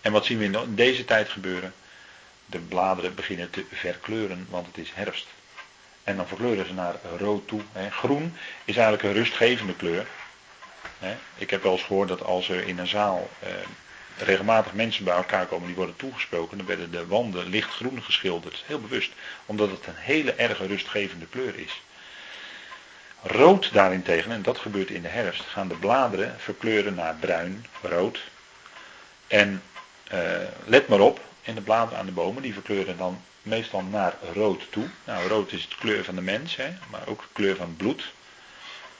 [0.00, 1.74] En wat zien we in deze tijd gebeuren?
[2.46, 5.26] De bladeren beginnen te verkleuren, want het is herfst.
[6.08, 7.60] En dan verkleuren ze naar rood toe.
[7.72, 7.90] Hè.
[7.90, 10.06] Groen is eigenlijk een rustgevende kleur.
[10.98, 11.16] Hè.
[11.36, 13.50] Ik heb wel eens gehoord dat als er in een zaal eh,
[14.16, 18.62] regelmatig mensen bij elkaar komen die worden toegesproken, dan werden de wanden lichtgroen geschilderd.
[18.66, 19.12] Heel bewust.
[19.46, 21.82] Omdat het een hele erge rustgevende kleur is.
[23.22, 28.20] Rood daarentegen, en dat gebeurt in de herfst, gaan de bladeren verkleuren naar bruin, rood.
[29.26, 29.62] En
[30.12, 30.20] uh,
[30.64, 34.62] let maar op, in de bladeren aan de bomen, die verkleuren dan meestal naar rood
[34.70, 34.88] toe.
[35.04, 38.12] Nou, rood is de kleur van de mens, hè, maar ook de kleur van bloed.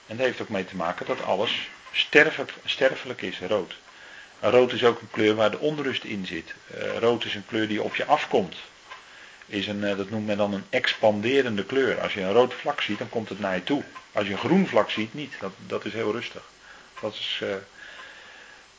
[0.07, 3.73] En dat heeft ook mee te maken dat alles sterfelijk, sterfelijk is, rood.
[4.39, 6.53] rood is ook een kleur waar de onrust in zit.
[6.75, 8.55] Uh, rood is een kleur die op je afkomt.
[9.45, 12.01] Is een, uh, dat noemt men dan een expanderende kleur.
[12.01, 13.83] Als je een rood vlak ziet, dan komt het naar je toe.
[14.11, 15.33] Als je een groen vlak ziet, niet.
[15.39, 16.43] Dat, dat is heel rustig.
[17.01, 17.49] Dat is, uh,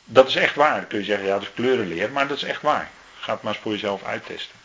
[0.05, 0.75] dat is echt waar.
[0.75, 2.91] Dan kun je zeggen, ja, dat is kleurenleer, maar dat is echt waar.
[3.21, 4.55] Ga het maar eens voor jezelf uittesten.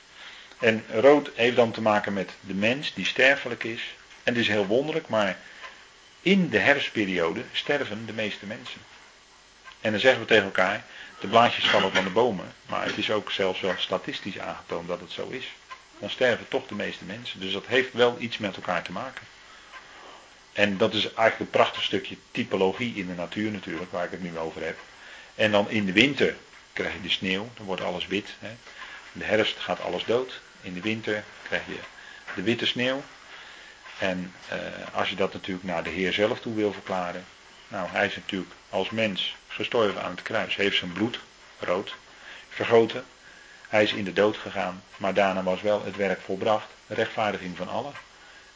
[0.58, 3.94] En rood heeft dan te maken met de mens die sterfelijk is.
[4.22, 5.38] En het is heel wonderlijk, maar
[6.20, 8.80] in de herfstperiode sterven de meeste mensen.
[9.80, 10.84] En dan zeggen we tegen elkaar,
[11.20, 12.54] de blaadjes vallen van de bomen.
[12.66, 15.46] Maar het is ook zelfs wel statistisch aangetoond dat het zo is.
[15.98, 17.40] Dan sterven toch de meeste mensen.
[17.40, 19.26] Dus dat heeft wel iets met elkaar te maken.
[20.52, 24.22] En dat is eigenlijk een prachtig stukje typologie in de natuur natuurlijk, waar ik het
[24.22, 24.78] nu over heb.
[25.34, 26.36] En dan in de winter
[26.76, 28.34] krijg je de sneeuw, dan wordt alles wit.
[28.38, 28.48] Hè.
[29.12, 30.40] In de herfst gaat alles dood.
[30.60, 31.78] In de winter krijg je
[32.34, 33.02] de witte sneeuw.
[33.98, 34.58] En uh,
[34.92, 37.24] als je dat natuurlijk naar de Heer zelf toe wil verklaren.
[37.68, 40.56] Nou, hij is natuurlijk als mens gestorven aan het kruis.
[40.56, 41.18] Heeft zijn bloed,
[41.58, 41.94] rood,
[42.48, 43.04] vergoten.
[43.68, 44.82] Hij is in de dood gegaan.
[44.96, 46.68] Maar daarna was wel het werk volbracht.
[46.86, 47.92] Rechtvaardiging van allen.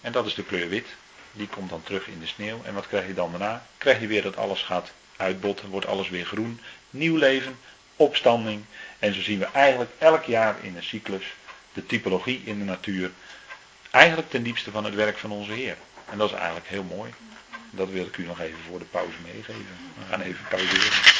[0.00, 0.86] En dat is de kleur wit.
[1.32, 2.62] Die komt dan terug in de sneeuw.
[2.64, 3.66] En wat krijg je dan daarna?
[3.78, 5.68] Krijg je weer dat alles gaat uitbotten.
[5.68, 6.60] Wordt alles weer groen.
[6.90, 7.58] Nieuw leven.
[8.00, 8.64] Opstanding.
[8.98, 11.24] En zo zien we eigenlijk elk jaar in een cyclus
[11.72, 13.10] de typologie in de natuur
[13.90, 15.76] eigenlijk ten diepste van het werk van onze Heer.
[16.10, 17.10] En dat is eigenlijk heel mooi.
[17.70, 19.66] Dat wil ik u nog even voor de pauze meegeven.
[19.98, 21.18] We gaan even pauzeren.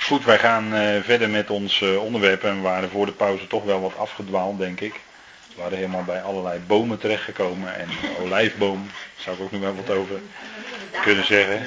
[0.00, 3.46] Goed, wij gaan uh, verder met ons uh, onderwerp en we waren voor de pauze
[3.46, 5.00] toch wel wat afgedwaald, denk ik.
[5.54, 7.88] We waren helemaal bij allerlei bomen terechtgekomen en
[8.22, 10.20] olijfboom, daar zou ik ook nog wel wat over
[11.02, 11.66] kunnen zeggen.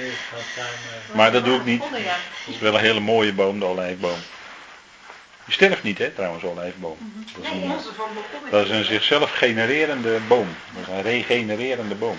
[1.14, 1.84] Maar dat doe ik niet.
[1.84, 4.18] Het is wel een hele mooie boom, de olijfboom.
[5.46, 6.98] Die sterft niet, hè, trouwens, olijfboom.
[7.36, 7.74] Dat is, een,
[8.50, 10.48] dat is een zichzelf genererende boom.
[10.74, 12.18] Dat is een regenererende boom.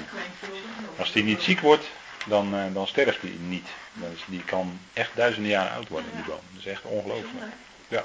[0.99, 1.85] Als die niet ziek wordt,
[2.27, 3.69] dan, uh, dan sterft die niet.
[3.93, 6.41] Dus die kan echt duizenden jaren oud worden, die boom.
[6.53, 7.45] Dat is echt ongelooflijk.
[7.89, 8.05] Ja.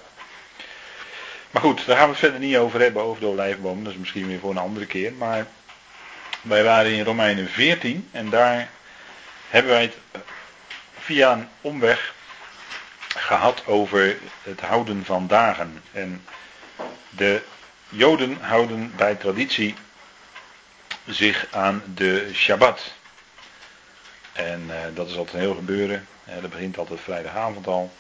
[1.52, 3.84] Maar goed, daar gaan we het verder niet over hebben, over de olijfboom.
[3.84, 5.14] Dat is misschien weer voor een andere keer.
[5.14, 5.48] Maar
[6.42, 8.70] wij waren in Romeinen 14 en daar
[9.50, 9.98] hebben wij het
[11.00, 12.14] via een omweg
[13.08, 15.84] gehad over het houden van dagen.
[15.92, 16.24] En
[17.10, 17.42] de
[17.90, 19.76] Joden houden bij traditie
[21.06, 22.94] zich aan de Shabbat.
[24.34, 26.08] En uh, dat is altijd een heel gebeuren.
[26.42, 27.92] dat begint altijd vrijdagavond al.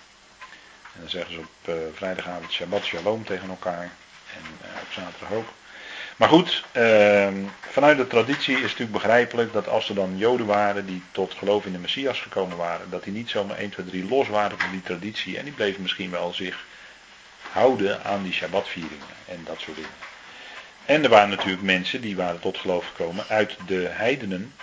[0.94, 3.92] En dan zeggen ze op uh, vrijdagavond Shabbat Shalom tegen elkaar.
[4.36, 5.48] En uh, op zaterdag ook.
[6.16, 10.46] Maar goed, ehm, vanuit de traditie is het natuurlijk begrijpelijk dat als er dan Joden
[10.46, 13.86] waren die tot geloof in de Messias gekomen waren, dat die niet zomaar 1, 2,
[13.86, 15.38] 3 los waren van die traditie.
[15.38, 16.66] En die bleven misschien wel zich
[17.52, 19.92] houden aan die Shabbatvieringen en dat soort dingen.
[20.86, 24.54] En er waren natuurlijk mensen die waren tot geloof gekomen uit de heidenen.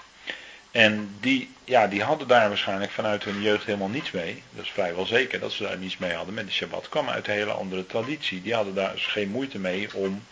[0.78, 4.42] En die, ja, die hadden daar waarschijnlijk vanuit hun jeugd helemaal niets mee.
[4.50, 6.88] Dat is vrijwel zeker dat ze daar niets mee hadden met de Shabbat.
[6.88, 8.42] kwam uit een hele andere traditie.
[8.42, 10.24] Die hadden daar dus geen moeite mee om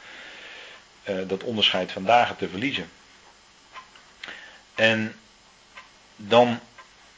[1.09, 2.91] uh, dat onderscheid van dagen te verliezen.
[4.75, 5.15] En
[6.17, 6.61] dan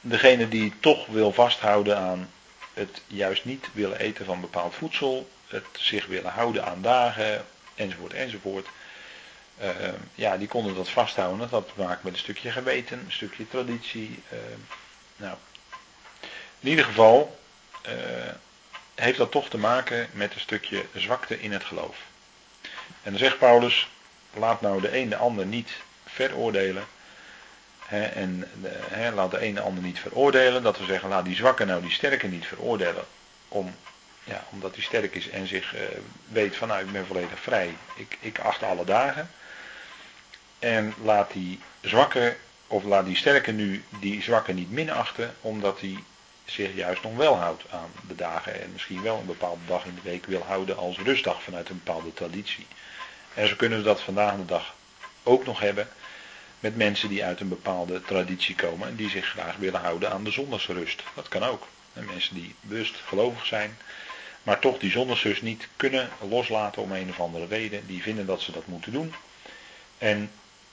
[0.01, 2.31] degene die toch wil vasthouden aan
[2.75, 8.13] het juist niet willen eten van bepaald voedsel, het zich willen houden aan dagen, enzovoort,
[8.13, 8.67] enzovoort.
[9.63, 9.69] Uh,
[10.15, 11.39] ja, die konden dat vasthouden.
[11.39, 14.23] Dat had te maken met een stukje geweten, een stukje traditie.
[14.33, 14.39] Uh,
[15.17, 15.37] nou,
[16.61, 17.39] in ieder geval
[17.87, 17.93] uh,
[18.95, 21.97] heeft dat toch te maken met een stukje zwakte in het geloof.
[23.03, 23.89] En dan zegt Paulus,
[24.33, 25.71] laat nou de een de ander niet
[26.07, 26.87] veroordelen.
[27.89, 28.51] En
[28.89, 30.63] hè, laat de een de ander niet veroordelen.
[30.63, 33.05] Dat we zeggen, laat die zwakke nou die sterke niet veroordelen.
[33.49, 33.75] Om,
[34.25, 35.81] ja, omdat hij sterk is en zich uh,
[36.27, 37.77] weet van nou ik ben volledig vrij.
[37.97, 39.31] Ik, ik acht alle dagen.
[40.59, 42.37] En laat die zwakke,
[42.67, 45.35] of laat die sterke nu die zwakke niet minachten.
[45.41, 45.99] Omdat hij
[46.45, 48.63] zich juist nog wel houdt aan de dagen.
[48.63, 51.81] En misschien wel een bepaalde dag in de week wil houden als rustdag vanuit een
[51.85, 52.67] bepaalde traditie.
[53.35, 54.75] En zo kunnen we dat vandaag de dag
[55.23, 55.89] ook nog hebben
[56.61, 60.25] met mensen die uit een bepaalde traditie komen en die zich graag willen houden aan
[60.25, 61.03] de zondagsrust.
[61.15, 61.67] Dat kan ook.
[61.93, 63.79] En mensen die bewust gelovig zijn,
[64.43, 68.41] maar toch die zondagsrust niet kunnen loslaten om een of andere reden, die vinden dat
[68.41, 69.15] ze dat moeten doen.
[69.99, 70.31] En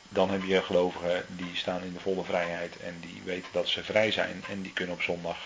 [0.10, 3.84] dan heb je gelovigen die staan in de volle vrijheid en die weten dat ze
[3.84, 5.38] vrij zijn en die kunnen op zondag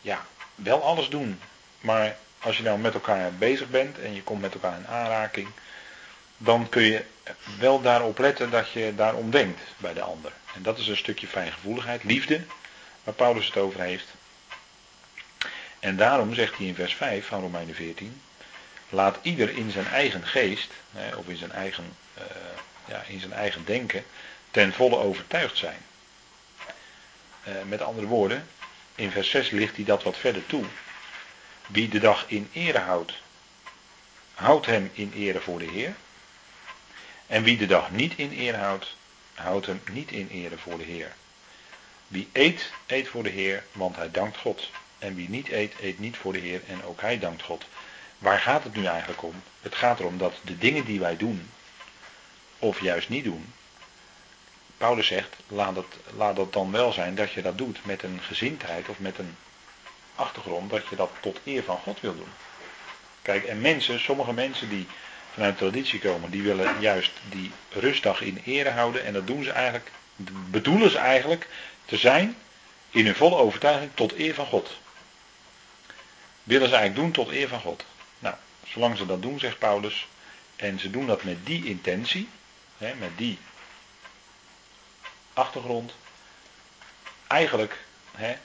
[0.00, 1.40] ja, wel alles doen.
[1.80, 5.48] Maar als je nou met elkaar bezig bent en je komt met elkaar in aanraking,
[6.36, 7.04] dan kun je
[7.58, 10.32] wel daarop letten dat je daarom denkt bij de ander.
[10.54, 12.40] En dat is een stukje fijngevoeligheid, liefde,
[13.04, 14.06] waar Paulus het over heeft.
[15.80, 18.22] En daarom zegt hij in vers 5 van Romeinen 14,
[18.88, 20.70] laat ieder in zijn eigen geest,
[21.16, 22.22] of in zijn eigen, uh,
[22.84, 24.04] ja, in zijn eigen denken,
[24.50, 25.78] ten volle overtuigd zijn.
[27.48, 28.46] Uh, met andere woorden,
[28.94, 30.64] in vers 6 ligt hij dat wat verder toe.
[31.66, 33.12] Wie de dag in ere houdt,
[34.34, 35.94] houdt hem in ere voor de Heer.
[37.26, 38.96] En wie de dag niet in ere houdt,
[39.34, 41.12] houdt hem niet in ere voor de Heer.
[42.08, 44.70] Wie eet, eet voor de Heer, want hij dankt God.
[44.98, 47.64] En wie niet eet, eet niet voor de Heer en ook hij dankt God.
[48.18, 49.42] Waar gaat het nu eigenlijk om?
[49.60, 51.50] Het gaat erom dat de dingen die wij doen,
[52.60, 53.52] of juist niet doen,
[54.80, 58.20] Paulus zegt, laat het, laat het dan wel zijn dat je dat doet met een
[58.22, 59.36] gezindheid of met een
[60.14, 62.32] achtergrond dat je dat tot eer van God wil doen.
[63.22, 64.86] Kijk, en mensen, sommige mensen die
[65.32, 69.04] vanuit traditie komen, die willen juist die rustdag in ere houden.
[69.04, 69.90] En dat doen ze eigenlijk,
[70.50, 71.48] bedoelen ze eigenlijk
[71.84, 72.36] te zijn
[72.90, 74.78] in hun volle overtuiging tot eer van God.
[76.42, 77.84] Willen ze eigenlijk doen tot eer van God.
[78.18, 78.34] Nou,
[78.66, 80.08] zolang ze dat doen, zegt Paulus,
[80.56, 82.28] en ze doen dat met die intentie,
[82.80, 83.38] hè, met die
[85.32, 85.94] achtergrond,
[87.26, 87.78] eigenlijk
[88.16, 88.36] hè,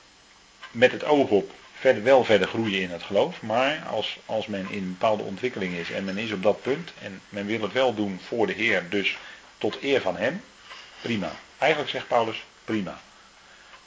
[0.71, 3.41] met het oog op verder, wel verder groeien in het geloof.
[3.41, 6.93] Maar als, als men in een bepaalde ontwikkeling is en men is op dat punt
[7.01, 9.17] en men wil het wel doen voor de Heer, dus
[9.57, 10.43] tot eer van Hem,
[11.01, 11.31] prima.
[11.57, 12.99] Eigenlijk zegt Paulus, prima.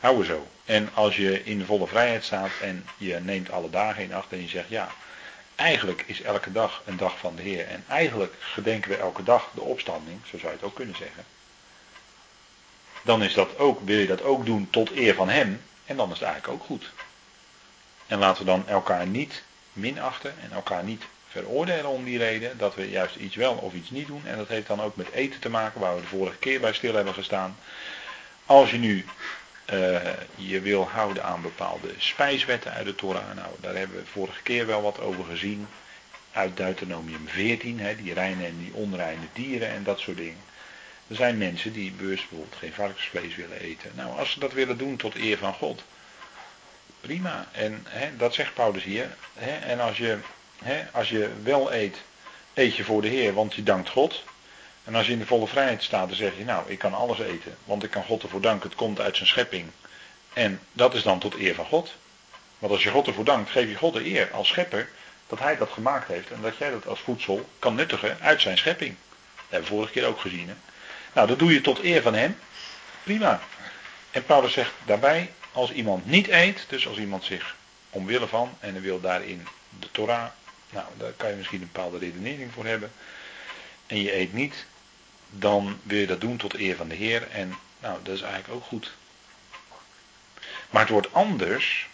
[0.01, 0.47] Hou er zo.
[0.65, 4.41] En als je in volle vrijheid staat en je neemt alle dagen in acht en
[4.41, 4.89] je zegt ja,
[5.59, 7.67] eigenlijk is elke dag een dag van de Heer.
[7.67, 11.25] En eigenlijk gedenken we elke dag de opstanding, zo zou je het ook kunnen zeggen.
[13.03, 15.63] Dan is dat ook, wil je dat ook doen tot eer van Hem.
[15.87, 16.91] En dan is het eigenlijk ook goed.
[18.07, 19.43] En laten we dan elkaar niet
[19.73, 23.91] minachten en elkaar niet veroordelen om die reden dat we juist iets wel of iets
[23.91, 24.23] niet doen.
[24.27, 26.73] En dat heeft dan ook met eten te maken, waar we de vorige keer bij
[26.73, 27.57] stil hebben gestaan.
[28.47, 29.05] Als je nu
[29.73, 30.01] uh,
[30.35, 34.67] je wil houden aan bepaalde spijswetten uit de Torah, nou daar hebben we vorige keer
[34.67, 35.69] wel wat over gezien.
[36.33, 40.41] Uit Deuteronomium 14, hè, die reine en die onreine dieren en dat soort dingen.
[41.09, 43.91] Er zijn mensen die bewust bijvoorbeeld geen varkensvlees willen eten.
[43.95, 45.83] Nou, als ze dat willen doen tot eer van God,
[47.01, 47.49] prima.
[47.53, 49.17] En hè, dat zegt Paulus hier.
[49.35, 50.19] Hè, en als je,
[50.93, 51.97] als je wel eet,
[52.55, 54.25] eet je voor de Heer, want je dankt God.
[54.89, 57.19] En als je in de volle vrijheid staat, dan zeg je, nou, ik kan alles
[57.19, 59.71] eten, want ik kan God ervoor danken, het komt uit zijn schepping.
[60.33, 61.95] En dat is dan tot eer van God.
[62.59, 64.89] Want als je God ervoor dankt, geef je God de eer als schepper
[65.27, 68.59] dat hij dat gemaakt heeft en dat jij dat als voedsel kan nuttigen uit zijn
[68.59, 68.95] schepping.
[69.35, 70.49] Dat hebben we vorige keer ook gezien.
[70.49, 70.55] Hè?
[71.13, 72.39] Nou, dat doe je tot eer van hem.
[73.03, 73.41] Prima.
[74.11, 77.57] En Paulus zegt daarbij, als iemand niet eet, dus als iemand zich
[77.91, 79.47] omwille van en wil daarin
[79.79, 80.27] de Torah,
[80.71, 82.93] nou, daar kan je misschien een bepaalde redenering voor hebben.
[83.87, 84.67] En je eet niet,
[85.31, 87.31] dan wil je dat doen tot eer van de Heer.
[87.31, 88.93] En nou, dat is eigenlijk ook goed.
[90.71, 91.89] Maar het wordt anders.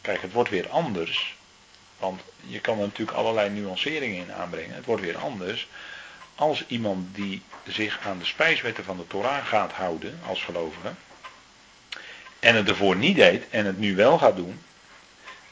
[0.00, 1.36] Kijk, het wordt weer anders.
[1.98, 4.74] Want je kan er natuurlijk allerlei nuanceringen in aanbrengen.
[4.74, 5.68] Het wordt weer anders.
[6.34, 10.92] Als iemand die zich aan de spijswetten van de Torah gaat houden als gelovige.
[12.40, 14.60] En het ervoor niet deed en het nu wel gaat doen.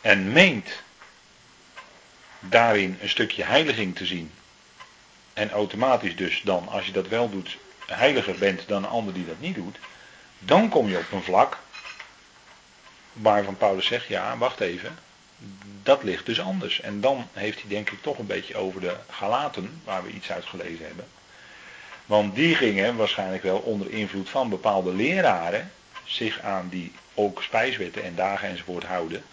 [0.00, 0.82] En meent
[2.40, 4.30] daarin een stukje heiliging te zien
[5.36, 7.56] en automatisch dus dan, als je dat wel doet,
[7.86, 9.76] heiliger bent dan een ander die dat niet doet,
[10.38, 11.58] dan kom je op een vlak
[13.12, 14.98] waarvan Paulus zegt, ja, wacht even,
[15.82, 16.80] dat ligt dus anders.
[16.80, 20.30] En dan heeft hij denk ik toch een beetje over de Galaten, waar we iets
[20.30, 21.06] uit gelezen hebben.
[22.06, 25.72] Want die gingen waarschijnlijk wel onder invloed van bepaalde leraren
[26.04, 29.24] zich aan die ook spijswetten en dagen enzovoort houden.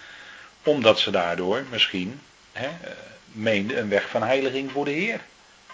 [0.64, 2.92] Omdat ze daardoor misschien hè, eh,
[3.32, 5.20] meenden een weg van heiliging voor de Heer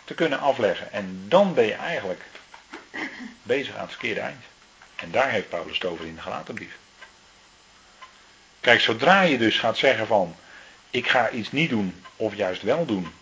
[0.10, 0.92] te kunnen afleggen.
[0.92, 2.22] En dan ben je eigenlijk
[3.44, 4.44] bezig aan het verkeerde eind.
[4.96, 6.78] En daar heeft Paulus het over in de Galatenbrief.
[8.60, 10.36] Kijk, zodra je dus gaat zeggen van,
[10.90, 13.14] ik ga iets niet doen of juist wel doen,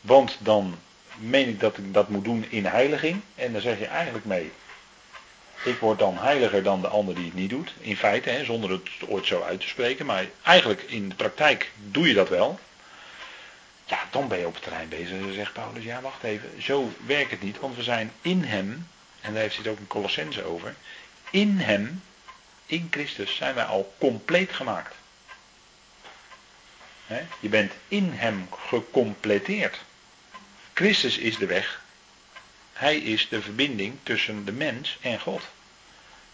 [0.00, 0.78] want dan
[1.16, 4.52] meen ik dat ik dat moet doen in heiliging, en dan zeg je eigenlijk mee,
[5.64, 8.70] ik word dan heiliger dan de ander die het niet doet, in feite, hè, zonder
[8.70, 12.58] het ooit zo uit te spreken, maar eigenlijk in de praktijk doe je dat wel.
[13.86, 15.20] Ja, dan ben je op het terrein bezig.
[15.20, 18.88] Dan zegt Paulus, ja wacht even, zo werkt het niet, want we zijn in hem,
[19.20, 20.74] en daar heeft hij het ook in Colossense over,
[21.30, 22.02] in hem,
[22.66, 24.94] in Christus, zijn wij al compleet gemaakt.
[27.40, 29.80] je bent in hem gecompleteerd.
[30.74, 31.82] Christus is de weg.
[32.72, 35.42] Hij is de verbinding tussen de mens en God.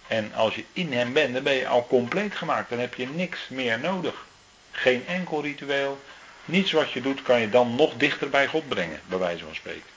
[0.07, 2.70] En als je in hem bent, dan ben je al compleet gemaakt.
[2.70, 4.26] Dan heb je niks meer nodig.
[4.70, 6.01] Geen enkel ritueel,
[6.45, 9.55] Niets wat je doet kan je dan nog dichter bij God brengen, bij wijze van
[9.55, 9.91] spreken.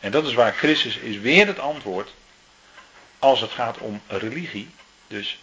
[0.00, 2.12] En dat is waar Christus is weer het antwoord
[3.18, 4.68] als het gaat om religie.
[5.06, 5.38] Dus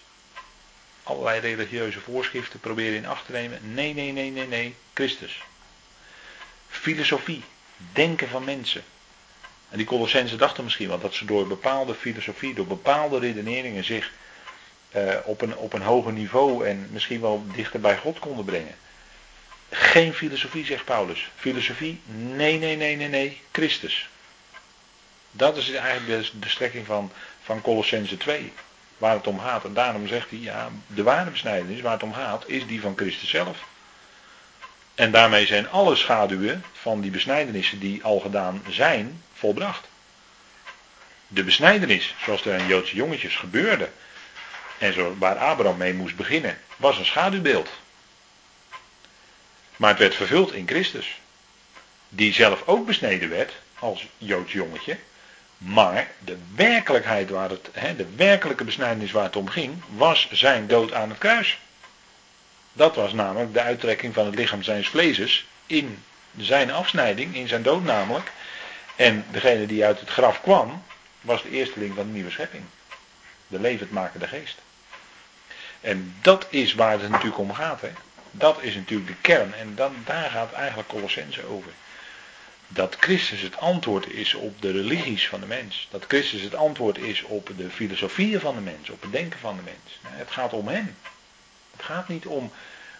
[1.03, 3.73] allerlei religieuze voorschriften proberen in acht te nemen.
[3.73, 4.75] Nee, nee, nee, nee, nee.
[4.93, 5.41] Christus.
[6.67, 7.43] Filosofie.
[7.93, 8.83] Denken van mensen.
[9.69, 14.11] En die Colossense dachten misschien wel dat ze door bepaalde filosofie, door bepaalde redeneringen zich
[14.89, 18.75] eh, op, een, op een hoger niveau en misschien wel dichter bij God konden brengen.
[19.69, 21.29] Geen filosofie, zegt Paulus.
[21.35, 24.09] Filosofie, nee, nee, nee, nee, nee, Christus.
[25.31, 27.11] Dat is eigenlijk de, strekking van,
[27.43, 28.53] van Colossense 2,
[28.97, 29.65] waar het om gaat.
[29.65, 32.93] En daarom zegt hij, ja, de ware besnijdenis waar het om gaat, is die van
[32.95, 33.67] Christus zelf.
[34.95, 39.87] En daarmee zijn alle schaduwen van die besnijdenissen die al gedaan zijn, volbracht.
[41.27, 43.89] De besnijdenis, zoals er aan Joodse jongetjes gebeurde,
[44.77, 47.69] en waar Abraham mee moest beginnen, was een schaduwbeeld.
[49.79, 51.19] Maar het werd vervuld in Christus.
[52.09, 54.97] Die zelf ook besneden werd als Joods jongetje.
[55.57, 60.67] Maar de werkelijkheid waar het, hè, de werkelijke besnijdenis waar het om ging, was zijn
[60.67, 61.59] dood aan het kruis.
[62.73, 66.03] Dat was namelijk de uittrekking van het lichaam zijns vlezes in
[66.37, 68.31] zijn afsnijding, in zijn dood namelijk.
[68.95, 70.83] En degene die uit het graf kwam,
[71.21, 72.63] was de eersteling van de nieuwe schepping.
[73.47, 74.57] De levendmakende geest.
[75.81, 77.81] En dat is waar het natuurlijk om gaat.
[77.81, 77.91] Hè.
[78.31, 79.53] Dat is natuurlijk de kern.
[79.53, 81.71] En dan, daar gaat eigenlijk Colossense over.
[82.67, 85.87] Dat Christus het antwoord is op de religies van de mens.
[85.91, 88.89] Dat Christus het antwoord is op de filosofieën van de mens.
[88.89, 89.99] Op het denken van de mens.
[90.01, 90.95] Het gaat om hem.
[91.71, 92.51] Het gaat niet om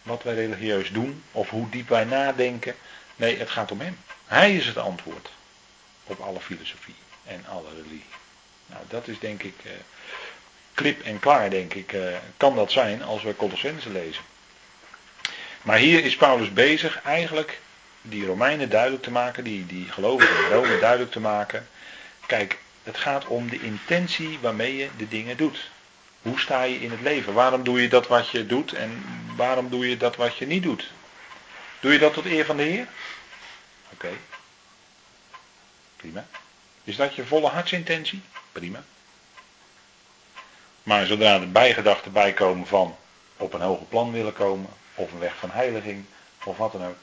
[0.04, 1.24] wat wij religieus doen.
[1.32, 2.76] Of hoe diep wij nadenken.
[3.16, 3.98] Nee, het gaat om hem.
[4.26, 5.30] Hij is het antwoord.
[6.04, 8.06] Op alle filosofie en alle religie.
[8.66, 9.56] Nou, dat is denk ik...
[9.64, 9.72] Eh,
[10.80, 14.24] klip en klaar, denk ik, eh, kan dat zijn als we Colossense lezen.
[15.62, 17.60] Maar hier is Paulus bezig eigenlijk
[18.02, 21.68] die Romeinen duidelijk te maken, die, die gelovigen in Rome duidelijk te maken.
[22.26, 25.70] Kijk, het gaat om de intentie waarmee je de dingen doet.
[26.22, 27.34] Hoe sta je in het leven?
[27.34, 29.04] Waarom doe je dat wat je doet en
[29.36, 30.92] waarom doe je dat wat je niet doet?
[31.80, 32.88] Doe je dat tot eer van de Heer?
[33.94, 34.10] Oké.
[35.96, 36.26] Prima.
[36.84, 38.22] Is dat je volle hartsintentie?
[38.52, 38.84] Prima.
[40.84, 42.98] Maar zodra er bijgedachten bijkomen van
[43.38, 44.70] op een hoger plan willen komen,
[45.00, 46.06] of een weg van heiliging,
[46.44, 46.98] of wat dan ook,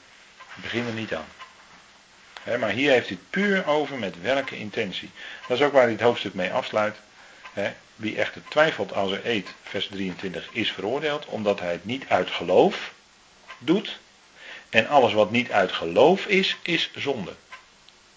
[0.55, 2.59] begin er niet aan.
[2.59, 5.11] maar hier heeft hij het puur over met welke intentie.
[5.49, 6.97] Dat is ook waar hij het hoofdstuk mee afsluit.
[7.97, 12.31] wie echter twijfelt als hij eet, vers 23, is veroordeeld, omdat hij het niet uit
[12.31, 12.93] geloof
[13.59, 13.99] doet.
[14.69, 17.35] En alles wat niet uit geloof is, is zonde.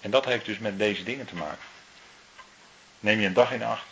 [0.01, 1.65] En dat heeft dus met deze dingen te maken.
[2.99, 3.85] Neem je een dag in acht,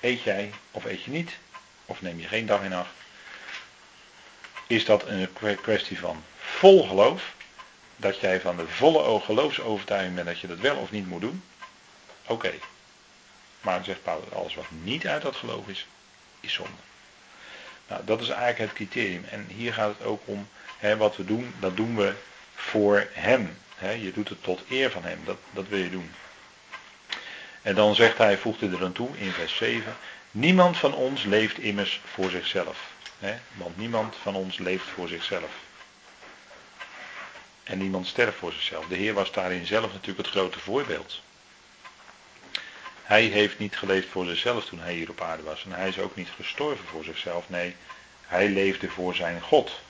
[0.00, 1.30] eet jij of eet je niet,
[1.86, 2.90] of neem je geen dag in acht,
[4.66, 5.28] is dat een
[5.62, 7.34] kwestie van vol geloof,
[7.96, 11.42] dat jij van de volle geloofsovertuiging bent dat je dat wel of niet moet doen,
[12.26, 12.52] oké.
[13.60, 15.86] Maar zegt Paulus, alles wat niet uit dat geloof is,
[16.40, 16.72] is zonde.
[17.88, 19.24] Nou, dat is eigenlijk het criterium.
[19.30, 20.48] En hier gaat het ook om,
[20.78, 22.14] hè, wat we doen, dat doen we
[22.54, 23.56] voor hem.
[23.76, 23.90] Hè.
[23.90, 26.10] Je doet het tot eer van hem, dat, dat wil je doen.
[27.62, 29.96] En dan zegt hij, voegt hij er aan toe in vers 7,
[30.32, 32.90] niemand van ons leeft immers voor zichzelf.
[33.18, 35.50] Hè, want niemand van ons leeft voor zichzelf.
[37.62, 38.86] En niemand sterft voor zichzelf.
[38.86, 41.22] De Heer was daarin zelf natuurlijk het grote voorbeeld.
[43.02, 45.64] Hij heeft niet geleefd voor zichzelf toen hij hier op aarde was.
[45.64, 47.48] En hij is ook niet gestorven voor zichzelf.
[47.48, 47.76] Nee,
[48.26, 49.80] hij leefde voor zijn God.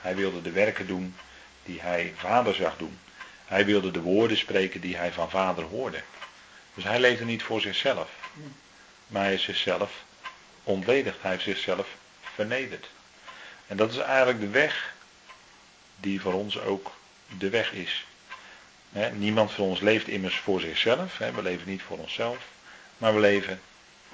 [0.00, 1.16] Hij wilde de werken doen
[1.64, 2.98] die hij vader zag doen.
[3.44, 6.02] Hij wilde de woorden spreken die hij van vader hoorde.
[6.74, 8.10] Dus hij leefde niet voor zichzelf.
[9.08, 9.92] Maar hij is zichzelf
[10.62, 11.16] ontledigd.
[11.20, 11.88] Hij heeft zichzelf
[12.34, 12.88] vernederd.
[13.66, 14.94] En dat is eigenlijk de weg
[15.96, 16.92] die voor ons ook
[17.38, 18.06] de weg is.
[19.12, 21.18] niemand van ons leeft immers voor zichzelf.
[21.18, 22.38] we leven niet voor onszelf.
[22.98, 23.60] Maar we leven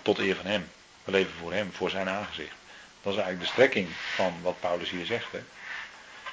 [0.02, 0.70] tot eer van Hem.
[1.04, 2.54] We leven voor Hem, voor zijn aangezicht.
[3.02, 5.26] Dat is eigenlijk de strekking van wat Paulus hier zegt.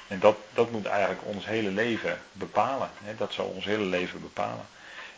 [0.08, 2.90] En dat, dat moet eigenlijk ons hele leven bepalen.
[3.16, 4.66] Dat zal ons hele leven bepalen.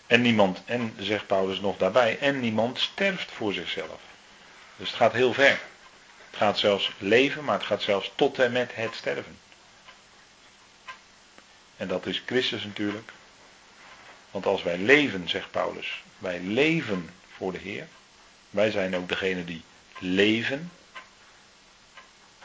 [0.07, 4.01] En niemand, en zegt Paulus nog daarbij, en niemand sterft voor zichzelf.
[4.77, 5.61] Dus het gaat heel ver.
[6.31, 9.39] Het gaat zelfs leven, maar het gaat zelfs tot en met het sterven.
[11.77, 13.13] En dat is Christus natuurlijk.
[14.31, 17.89] Want als wij leven, zegt Paulus, wij leven voor de Heer.
[18.51, 19.63] Wij zijn ook degene die
[19.99, 20.71] leven.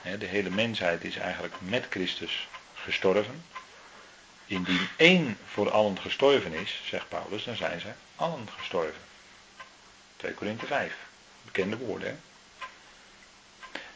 [0.02, 3.44] De hele mensheid is eigenlijk met Christus gestorven.
[4.50, 9.02] Indien één voor allen gestorven is, zegt Paulus, dan zijn ze allen gestorven.
[10.16, 10.94] 2 Korinthe 5.
[11.46, 12.16] Bekende woorden, hè?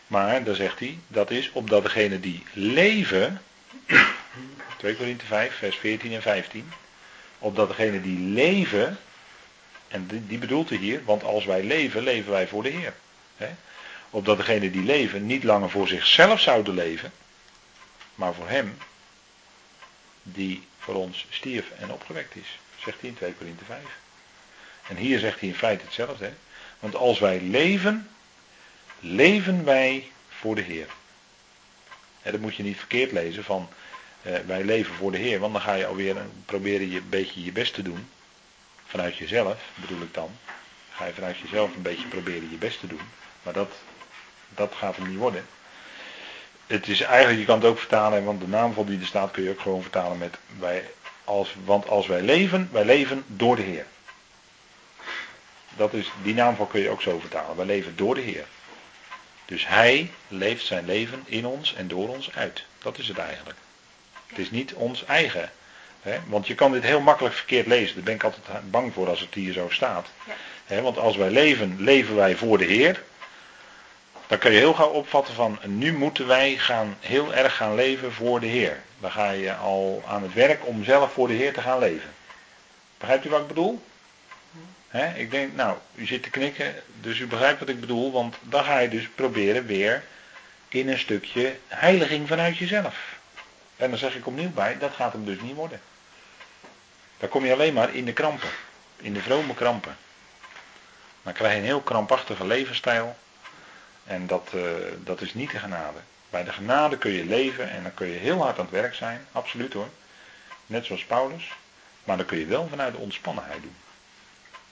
[0.08, 3.42] Maar, dan zegt hij, dat is opdat degene die leven,
[4.78, 6.72] 2 Korinthe 5, vers 14 en 15,
[7.40, 8.98] opdat degene die leven,
[9.88, 12.94] en die, die bedoelt hij hier, want als wij leven, leven wij voor de Heer.
[13.38, 13.50] Hè?
[14.10, 17.12] Opdat degene die leven niet langer voor zichzelf zouden leven,
[18.16, 18.78] maar voor Hem
[20.24, 22.60] die voor ons stierf en opgewekt is.
[22.78, 23.80] Zegt hij in 2 Korinthe 5.
[24.88, 26.26] En hier zegt hij in feite hetzelfde.
[26.26, 26.34] Hè?
[26.80, 28.10] Want als wij leven,
[29.00, 30.88] leven wij voor de Heer.
[32.24, 33.70] dat moet je niet verkeerd lezen van
[34.22, 35.40] eh, wij leven voor de Heer.
[35.40, 38.10] Want dan ga je alweer proberen je een beetje je best te doen.
[38.86, 40.32] Vanuit jezelf bedoel ik dan.
[40.92, 43.02] Ga je vanuit jezelf een beetje proberen je best te doen.
[43.44, 43.72] Maar dat,
[44.50, 45.46] dat gaat hem niet worden
[46.74, 49.44] het is eigenlijk, je kan het ook vertalen, want de naamval die er staat kun
[49.44, 50.90] je ook gewoon vertalen met wij,
[51.24, 53.86] als, want als wij leven, wij leven door de Heer.
[55.76, 57.56] Dat is, die naamval kun je ook zo vertalen.
[57.56, 58.46] Wij leven door de Heer.
[59.46, 62.64] Dus Hij leeft zijn leven in ons en door ons uit.
[62.80, 63.58] Dat is het eigenlijk.
[64.28, 65.52] Het is niet ons eigen.
[66.02, 66.20] Hè?
[66.28, 67.96] Want je kan dit heel makkelijk verkeerd lezen.
[67.96, 70.08] Daar ben ik altijd bang voor als het hier zo staat.
[70.66, 70.82] Hè?
[70.82, 73.04] Want als wij leven, leven wij voor de Heer.
[74.34, 78.14] Dan kun je heel gauw opvatten van nu moeten wij gaan, heel erg gaan leven
[78.14, 78.82] voor de Heer.
[79.00, 82.10] Dan ga je al aan het werk om zelf voor de Heer te gaan leven.
[82.98, 83.84] Begrijpt u wat ik bedoel?
[85.16, 88.64] ik denk, nou, u zit te knikken, dus u begrijpt wat ik bedoel, want dan
[88.64, 90.04] ga je dus proberen weer
[90.70, 93.18] in een stukje heiliging vanuit jezelf.
[93.76, 95.82] En dan zeg ik opnieuw bij, dat gaat hem dus niet worden.
[97.18, 98.50] Dan kom je alleen maar in de krampen,
[98.98, 99.98] in de vrome krampen.
[101.24, 103.16] Dan krijg je een heel krampachtige levensstijl.
[104.06, 104.64] En dat, uh,
[104.98, 105.98] dat is niet de genade.
[106.30, 108.96] Bij de genade kun je leven en dan kun je heel hard aan het werk
[108.96, 109.90] zijn, absoluut hoor.
[110.66, 111.52] Net zoals Paulus.
[112.04, 113.76] Maar dan kun je wel vanuit de ontspannenheid doen.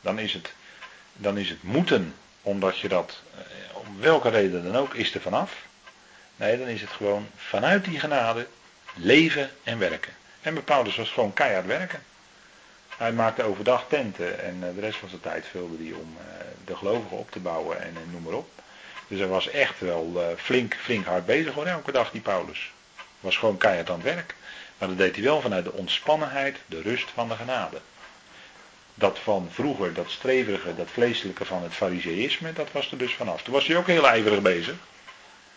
[0.01, 0.53] Dan is het,
[1.13, 5.21] dan is het moeten, omdat je dat, eh, om welke reden dan ook, is er
[5.21, 5.55] vanaf.
[6.35, 8.47] Nee, dan is het gewoon vanuit die genade
[8.95, 10.13] leven en werken.
[10.41, 12.03] En bij Paulus was gewoon keihard werken.
[12.97, 16.45] Hij maakte overdag tenten en eh, de rest van zijn tijd vulde hij om eh,
[16.65, 18.49] de gelovigen op te bouwen en noem maar op.
[19.11, 22.71] Dus hij was echt wel flink, flink hard bezig hoor, elke dag die Paulus.
[23.19, 24.35] Was gewoon keihard aan het werk.
[24.77, 27.77] Maar dat deed hij wel vanuit de ontspannenheid, de rust van de genade.
[28.93, 33.43] Dat van vroeger, dat streverige, dat vleeselijke van het fariseïsme, dat was er dus vanaf.
[33.43, 34.75] Toen was hij ook heel ijverig bezig.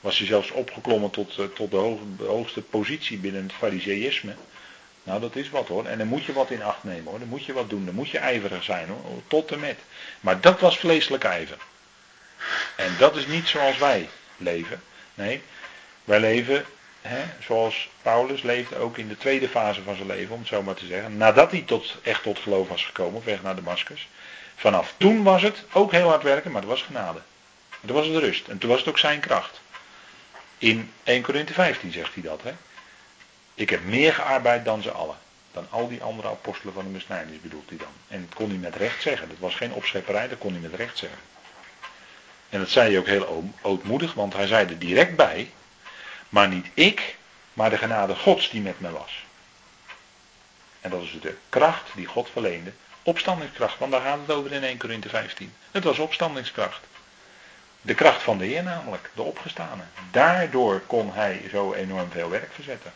[0.01, 4.35] Was hij zelfs opgeklommen tot, eh, tot de, hoogste positie binnen het fariseïsme.
[5.03, 5.85] Nou, dat is wat hoor.
[5.85, 7.19] En dan moet je wat in acht nemen hoor.
[7.19, 7.85] Dan moet je wat doen.
[7.85, 9.23] Dan moet je ijverig zijn hoor.
[9.27, 9.79] Tot en met.
[10.21, 11.59] Maar dat was vleeselijk ijver.
[12.77, 14.83] En dat is niet zoals wij leven.
[15.15, 15.43] Nee,
[16.05, 16.65] wij leven
[17.41, 20.75] zoals Paulus leefde ook in de tweede fase van zijn leven, om het zo maar
[20.75, 21.17] te zeggen.
[21.17, 24.09] Nadat hij tot, echt tot geloof was gekomen, op weg naar Damascus.
[24.57, 27.21] Vanaf toen was het ook heel hard werken, maar het was genade.
[27.81, 28.49] En toen was het rust.
[28.49, 29.61] En toen was het ook zijn kracht.
[30.59, 32.43] In 1 Corinthe 15 zegt hij dat.
[32.43, 32.53] Hè?
[33.55, 35.17] Ik heb meer gearbeid dan ze allen.
[35.53, 37.93] Dan al die andere apostelen van de besnijdenis bedoelt hij dan.
[38.09, 39.29] En dat kon hij met recht zeggen.
[39.29, 41.19] Dat was geen opschepperij, dat kon hij met recht zeggen.
[42.55, 45.51] En dat zei hij ook heel ootmoedig, want hij zei er direct bij.
[46.29, 47.17] Maar niet ik,
[47.53, 49.25] maar de genade Gods die met me was.
[50.81, 52.73] En dat is de kracht die God verleende.
[53.03, 55.55] Opstandingskracht, want daar gaat het over in 1 Korinthe 15.
[55.71, 56.81] Het was opstandingskracht.
[57.81, 59.83] De kracht van de Heer namelijk, de opgestane.
[60.11, 62.93] Daardoor kon hij zo enorm veel werk verzetten.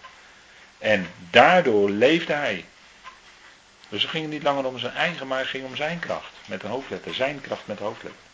[0.79, 2.65] En daardoor leefde hij.
[3.89, 6.33] Dus het ging niet langer om zijn eigen, maar het ging om zijn kracht.
[6.47, 7.15] Met een hoofdletter.
[7.15, 8.27] Zijn kracht met hoofdletter.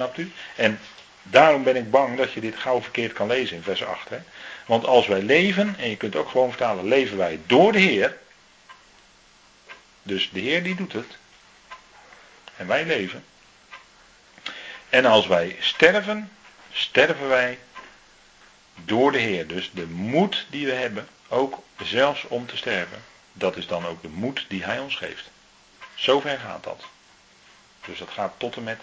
[0.00, 0.32] Snapt u?
[0.56, 0.80] En
[1.22, 4.08] Daarom ben ik bang dat je dit gauw verkeerd kan lezen in vers 8.
[4.08, 4.18] Hè?
[4.66, 8.18] Want als wij leven, en je kunt ook gewoon vertalen, leven wij door de Heer.
[10.02, 11.16] Dus de Heer die doet het.
[12.56, 13.24] En wij leven.
[14.88, 16.30] En als wij sterven,
[16.72, 17.58] sterven wij
[18.84, 19.46] door de Heer.
[19.46, 24.02] Dus de moed die we hebben, ook zelfs om te sterven, dat is dan ook
[24.02, 25.30] de moed die Hij ons geeft.
[25.94, 26.84] Zover gaat dat.
[27.86, 28.80] Dus dat gaat tot en met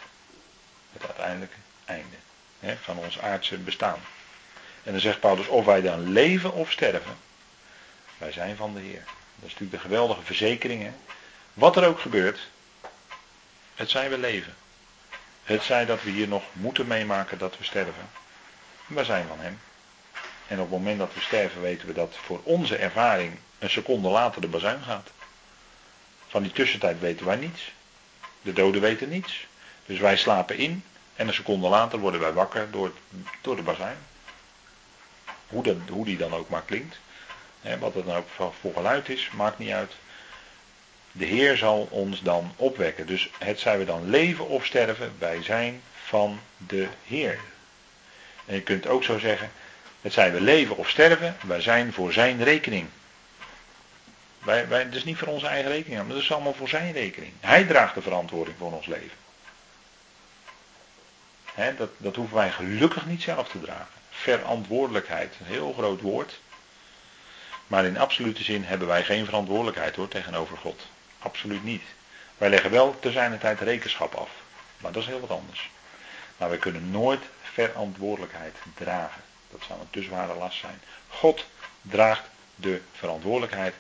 [1.01, 2.15] het uiteindelijke einde
[2.59, 3.99] hè, van ons aardse bestaan.
[4.83, 7.17] En dan zegt Paulus, of wij dan leven of sterven,
[8.17, 9.03] wij zijn van de Heer.
[9.35, 10.83] Dat is natuurlijk de geweldige verzekering.
[10.83, 10.91] Hè.
[11.53, 12.39] Wat er ook gebeurt,
[13.75, 14.55] het zij we leven.
[15.43, 18.09] Het zij dat we hier nog moeten meemaken dat we sterven.
[18.87, 19.59] Wij zijn van Hem.
[20.47, 24.09] En op het moment dat we sterven weten we dat voor onze ervaring een seconde
[24.09, 25.11] later de bazuin gaat.
[26.27, 27.71] Van die tussentijd weten wij niets.
[28.41, 29.47] De doden weten niets.
[29.87, 30.83] Dus wij slapen in
[31.15, 32.91] en een seconde later worden wij wakker door,
[33.41, 33.97] door de bazuin.
[35.47, 36.99] Hoe, dat, hoe die dan ook maar klinkt.
[37.79, 39.91] Wat het nou ook voor geluid is, maakt niet uit.
[41.11, 43.07] De Heer zal ons dan opwekken.
[43.07, 47.39] Dus het zijn we dan leven of sterven, wij zijn van de Heer.
[48.45, 49.51] En je kunt ook zo zeggen,
[50.01, 52.87] het zijn we leven of sterven, wij zijn voor zijn rekening.
[54.39, 56.93] Wij, wij, het is niet voor onze eigen rekening, maar het is allemaal voor zijn
[56.93, 57.33] rekening.
[57.39, 59.25] Hij draagt de verantwoording voor ons leven
[61.77, 63.87] dat, dat hoeven wij gelukkig niet zelf te dragen.
[64.09, 66.39] Verantwoordelijkheid, een heel groot woord.
[67.67, 70.87] Maar in absolute zin hebben wij geen verantwoordelijkheid hoor tegenover God.
[71.19, 71.83] Absoluut niet.
[72.37, 74.29] Wij leggen wel te zijn tijd rekenschap af.
[74.77, 75.69] Maar dat is heel wat anders.
[76.37, 79.21] Maar wij kunnen nooit verantwoordelijkheid dragen.
[79.51, 80.81] Dat zou een te zware last zijn.
[81.07, 81.45] God
[81.81, 82.23] draagt
[82.55, 83.73] de verantwoordelijkheid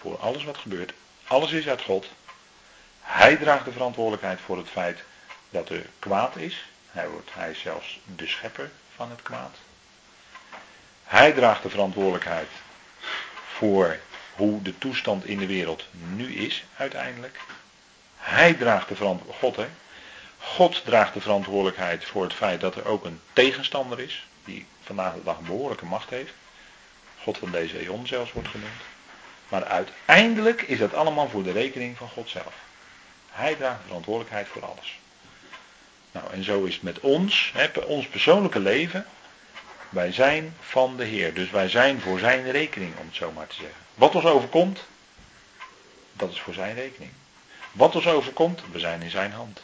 [0.00, 0.92] voor alles wat gebeurt.
[1.26, 2.06] Alles is uit God.
[3.00, 5.02] Hij draagt de verantwoordelijkheid voor het feit
[5.50, 6.67] dat er kwaad is.
[6.90, 9.56] Hij, wordt, hij zelfs de schepper van het kwaad.
[11.04, 12.48] Hij draagt de verantwoordelijkheid
[13.52, 13.98] voor
[14.34, 17.40] hoe de toestand in de wereld nu is uiteindelijk.
[18.16, 19.54] Hij draagt de verantwoordelijkheid.
[19.54, 19.70] God, hè?
[20.38, 25.14] God draagt de verantwoordelijkheid voor het feit dat er ook een tegenstander is, die vandaag
[25.14, 26.32] de dag behoorlijke macht heeft.
[27.22, 28.80] God van deze eon zelfs wordt genoemd.
[29.48, 32.54] Maar uiteindelijk is dat allemaal voor de rekening van God zelf.
[33.30, 34.98] Hij draagt de verantwoordelijkheid voor alles.
[36.18, 39.06] Nou, en zo is het met ons, hè, ons persoonlijke leven.
[39.88, 41.34] Wij zijn van de Heer.
[41.34, 43.80] Dus wij zijn voor zijn rekening, om het zo maar te zeggen.
[43.94, 44.86] Wat ons overkomt,
[46.12, 47.10] dat is voor zijn rekening.
[47.72, 49.60] Wat ons overkomt, we zijn in zijn hand.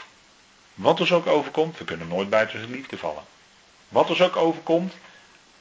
[0.75, 3.25] Wat ons ook overkomt, we kunnen nooit buiten zijn liefde vallen.
[3.89, 4.95] Wat ons ook overkomt,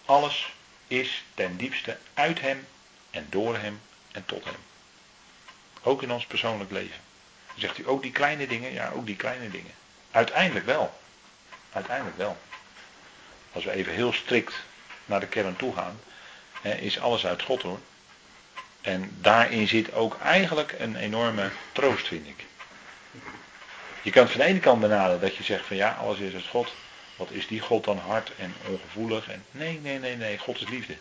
[0.06, 0.54] alles
[0.88, 2.68] is ten diepste uit hem
[3.12, 4.56] en door hem en tot hem.
[5.84, 7.02] Ook in ons persoonlijk leven.
[7.56, 8.74] zegt u ook die kleine dingen?
[8.74, 9.72] Ja, ook die kleine dingen.
[10.14, 11.00] Uiteindelijk wel.
[11.72, 12.38] Uiteindelijk wel.
[13.52, 14.54] Als we even heel strikt
[15.06, 16.00] naar de kern toe gaan,
[16.62, 17.80] is alles uit God hoor.
[18.82, 22.46] En daarin zit ook eigenlijk een enorme troost, vind ik.
[24.02, 26.34] Je kan het van de ene kant benaderen dat je zegt van ja, alles is
[26.34, 26.74] uit God.
[27.16, 29.30] Wat is die God dan hard en ongevoelig?
[29.30, 30.38] En nee, nee, nee, nee.
[30.38, 30.98] God is liefde.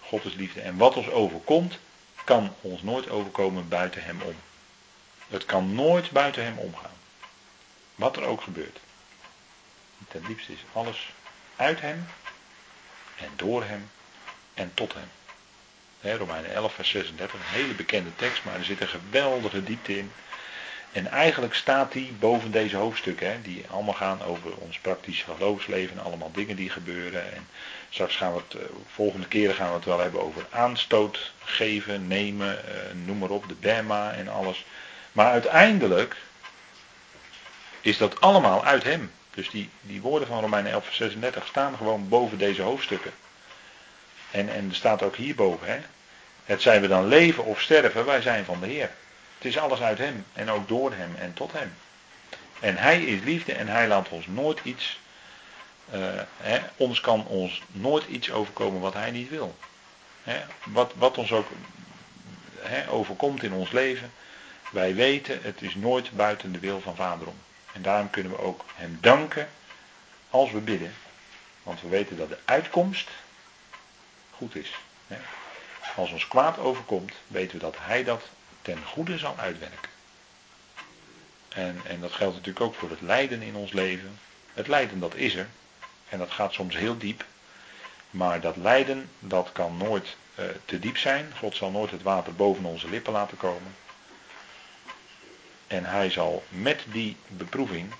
[0.00, 0.60] God is liefde.
[0.60, 1.78] En wat ons overkomt,
[2.24, 4.34] kan ons nooit overkomen buiten hem om.
[5.28, 7.00] Het kan nooit buiten hem omgaan.
[7.94, 8.78] Wat er ook gebeurt.
[10.08, 11.12] Ten diepste is alles
[11.56, 12.06] uit hem
[13.16, 13.90] en door hem
[14.54, 15.08] en tot hem.
[16.00, 19.98] He, Romeinen 11, vers 36, een hele bekende tekst, maar er zit een geweldige diepte
[19.98, 20.12] in.
[20.92, 26.30] En eigenlijk staat die boven deze hoofdstukken, die allemaal gaan over ons praktische geloofsleven, allemaal
[26.32, 27.32] dingen die gebeuren.
[27.32, 27.48] En
[27.90, 32.06] straks gaan we het, uh, volgende keren gaan we het wel hebben over aanstoot geven,
[32.06, 34.64] nemen, uh, noem maar op, de Bema en alles.
[35.12, 36.16] Maar uiteindelijk
[37.82, 39.12] is dat allemaal uit hem.
[39.34, 43.12] Dus die, die woorden van Romeinen 11, vers 36 staan gewoon boven deze hoofdstukken.
[44.30, 45.80] En, en er staat ook hierboven, hè.
[46.44, 48.90] Het zijn we dan leven of sterven, wij zijn van de Heer.
[49.36, 51.74] Het is alles uit Hem en ook door Hem en tot Hem.
[52.60, 55.00] En Hij is liefde en Hij laat ons nooit iets,
[55.94, 56.00] uh,
[56.36, 59.56] hè, ons kan ons nooit iets overkomen wat Hij niet wil.
[60.22, 61.46] Hè, wat, wat ons ook
[62.58, 64.12] hè, overkomt in ons leven,
[64.70, 67.36] wij weten het is nooit buiten de wil van Vader om.
[67.72, 69.48] En daarom kunnen we ook Hem danken
[70.30, 70.94] als we bidden.
[71.62, 73.08] Want we weten dat de uitkomst
[74.30, 74.72] goed is.
[75.96, 78.22] Als ons kwaad overkomt, weten we dat Hij dat
[78.62, 79.90] ten goede zal uitwerken.
[81.48, 84.18] En, en dat geldt natuurlijk ook voor het lijden in ons leven.
[84.52, 85.48] Het lijden dat is er.
[86.08, 87.24] En dat gaat soms heel diep.
[88.10, 91.32] Maar dat lijden dat kan nooit uh, te diep zijn.
[91.38, 93.74] God zal nooit het water boven onze lippen laten komen.
[95.72, 97.92] En hij zal met die beproeving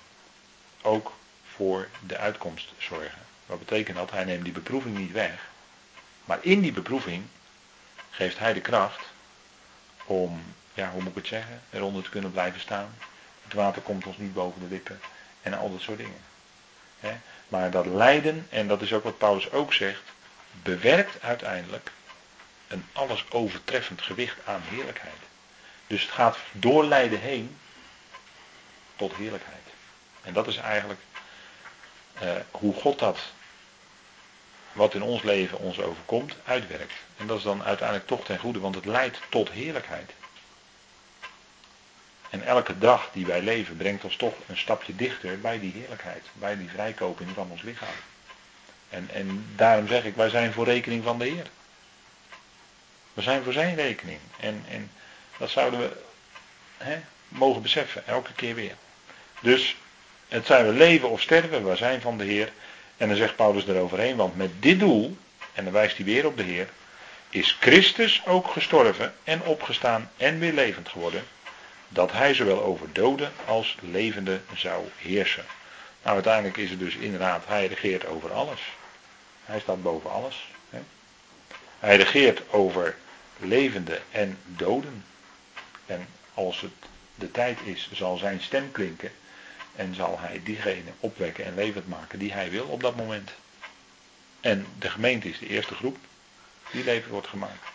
[0.81, 1.13] ook
[1.43, 3.21] voor de uitkomst zorgen.
[3.45, 4.11] Wat betekent dat?
[4.11, 5.49] Hij neemt die beproeving niet weg.
[6.25, 7.23] Maar in die beproeving
[8.09, 9.01] geeft hij de kracht
[10.05, 10.43] om,
[10.73, 12.95] ja, hoe moet ik het zeggen, eronder te kunnen blijven staan.
[13.43, 14.99] Het water komt ons niet boven de lippen
[15.41, 16.21] en al dat soort dingen.
[17.47, 20.03] Maar dat lijden, en dat is ook wat Paulus ook zegt,
[20.63, 21.91] bewerkt uiteindelijk
[22.67, 25.21] een alles overtreffend gewicht aan heerlijkheid.
[25.87, 27.57] Dus het gaat door lijden heen
[29.07, 29.67] tot heerlijkheid.
[30.21, 30.99] En dat is eigenlijk
[32.21, 33.19] uh, hoe God dat
[34.71, 36.93] wat in ons leven ons overkomt, uitwerkt.
[37.17, 40.11] En dat is dan uiteindelijk toch ten goede, want het leidt tot heerlijkheid.
[42.29, 46.25] En elke dag die wij leven brengt ons toch een stapje dichter bij die heerlijkheid,
[46.33, 47.95] bij die vrijkoping van ons lichaam.
[48.89, 51.47] En, en daarom zeg ik, wij zijn voor rekening van de Heer.
[53.13, 54.19] We zijn voor zijn rekening.
[54.39, 54.91] En, en
[55.37, 56.01] dat zouden we
[56.77, 58.75] hè, mogen beseffen, elke keer weer.
[59.43, 59.75] Dus
[60.27, 62.51] het zijn we leven of sterven, we zijn van de Heer.
[62.97, 65.17] En dan zegt Paulus eroverheen, want met dit doel,
[65.53, 66.69] en dan wijst hij weer op de Heer,
[67.29, 71.23] is Christus ook gestorven en opgestaan en weer levend geworden,
[71.87, 75.45] dat hij zowel over doden als levende zou heersen.
[76.03, 78.61] Nou, uiteindelijk is het dus inderdaad, hij regeert over alles.
[79.45, 80.47] Hij staat boven alles.
[80.69, 80.79] Hè?
[81.79, 82.95] Hij regeert over
[83.37, 85.05] levende en doden.
[85.85, 86.71] En als het
[87.15, 89.11] de tijd is, zal zijn stem klinken
[89.75, 93.31] en zal hij diegene opwekken en levend maken die hij wil op dat moment.
[94.41, 95.97] En de gemeente is de eerste groep
[96.71, 97.67] die levend wordt gemaakt.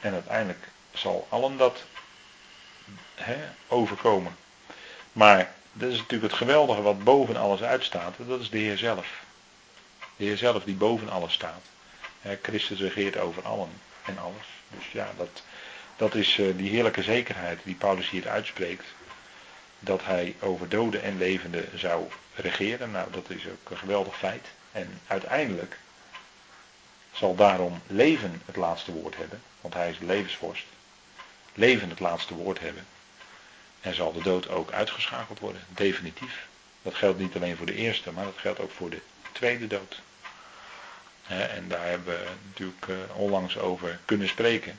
[0.00, 1.84] En uiteindelijk zal allen dat
[3.68, 4.36] overkomen.
[5.12, 8.14] Maar dat is natuurlijk het geweldige wat boven alles uitstaat.
[8.18, 9.22] Dat is de Heer zelf.
[10.16, 11.62] De Heer zelf die boven alles staat.
[12.42, 13.70] Christus regeert over allen
[14.04, 14.46] en alles.
[14.68, 15.42] Dus ja, dat,
[15.96, 18.84] dat is uh, die heerlijke zekerheid die Paulus hier uitspreekt
[19.80, 22.90] dat hij over doden en levenden zou regeren.
[22.90, 24.46] Nou, dat is ook een geweldig feit.
[24.72, 25.78] En uiteindelijk
[27.12, 30.66] zal daarom leven het laatste woord hebben, want hij is de levensvorst.
[31.54, 32.86] Leven het laatste woord hebben.
[33.80, 36.48] En zal de dood ook uitgeschakeld worden, definitief.
[36.82, 39.00] Dat geldt niet alleen voor de eerste, maar dat geldt ook voor de
[39.32, 40.00] tweede dood.
[41.26, 44.78] en daar hebben we natuurlijk eh, onlangs over kunnen spreken.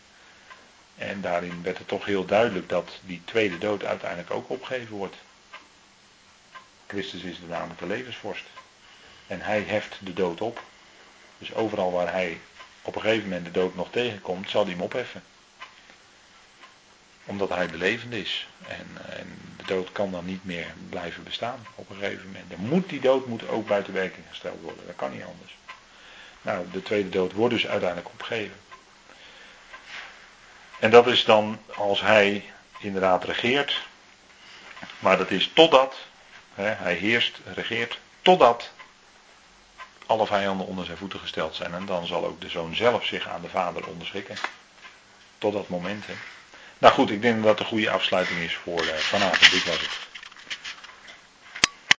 [1.02, 5.16] En daarin werd het toch heel duidelijk dat die tweede dood uiteindelijk ook opgegeven wordt.
[6.88, 8.46] Christus is de namelijk de levensvorst.
[9.28, 10.64] En hij heft de dood op.
[11.38, 12.40] Dus overal waar hij
[12.82, 15.24] op een gegeven moment de dood nog tegenkomt, zal hij hem opheffen.
[17.26, 18.48] Omdat hij de levende is.
[18.68, 18.88] En,
[19.18, 22.50] en, de dood kan dan niet meer blijven bestaan op een gegeven moment.
[22.50, 24.86] Dan moet die dood moet ook buiten werking gesteld worden.
[24.86, 25.58] Dat kan niet anders.
[26.42, 28.56] Nou, de tweede dood wordt dus uiteindelijk opgegeven.
[30.82, 33.82] En dat is dan als hij inderdaad regeert.
[35.00, 35.96] Maar dat is totdat,
[36.54, 38.72] hè, hij heerst, regeert, totdat
[40.06, 41.74] alle vijanden onder zijn voeten gesteld zijn.
[41.74, 44.36] En dan zal ook de zoon zelf zich aan de vader onderschikken.
[45.38, 46.06] Tot dat moment.
[46.08, 46.14] Hè.
[46.78, 49.52] Nou goed, ik denk dat dat een goede afsluiting is voor uh, vanavond.
[49.52, 50.11] Dit was het.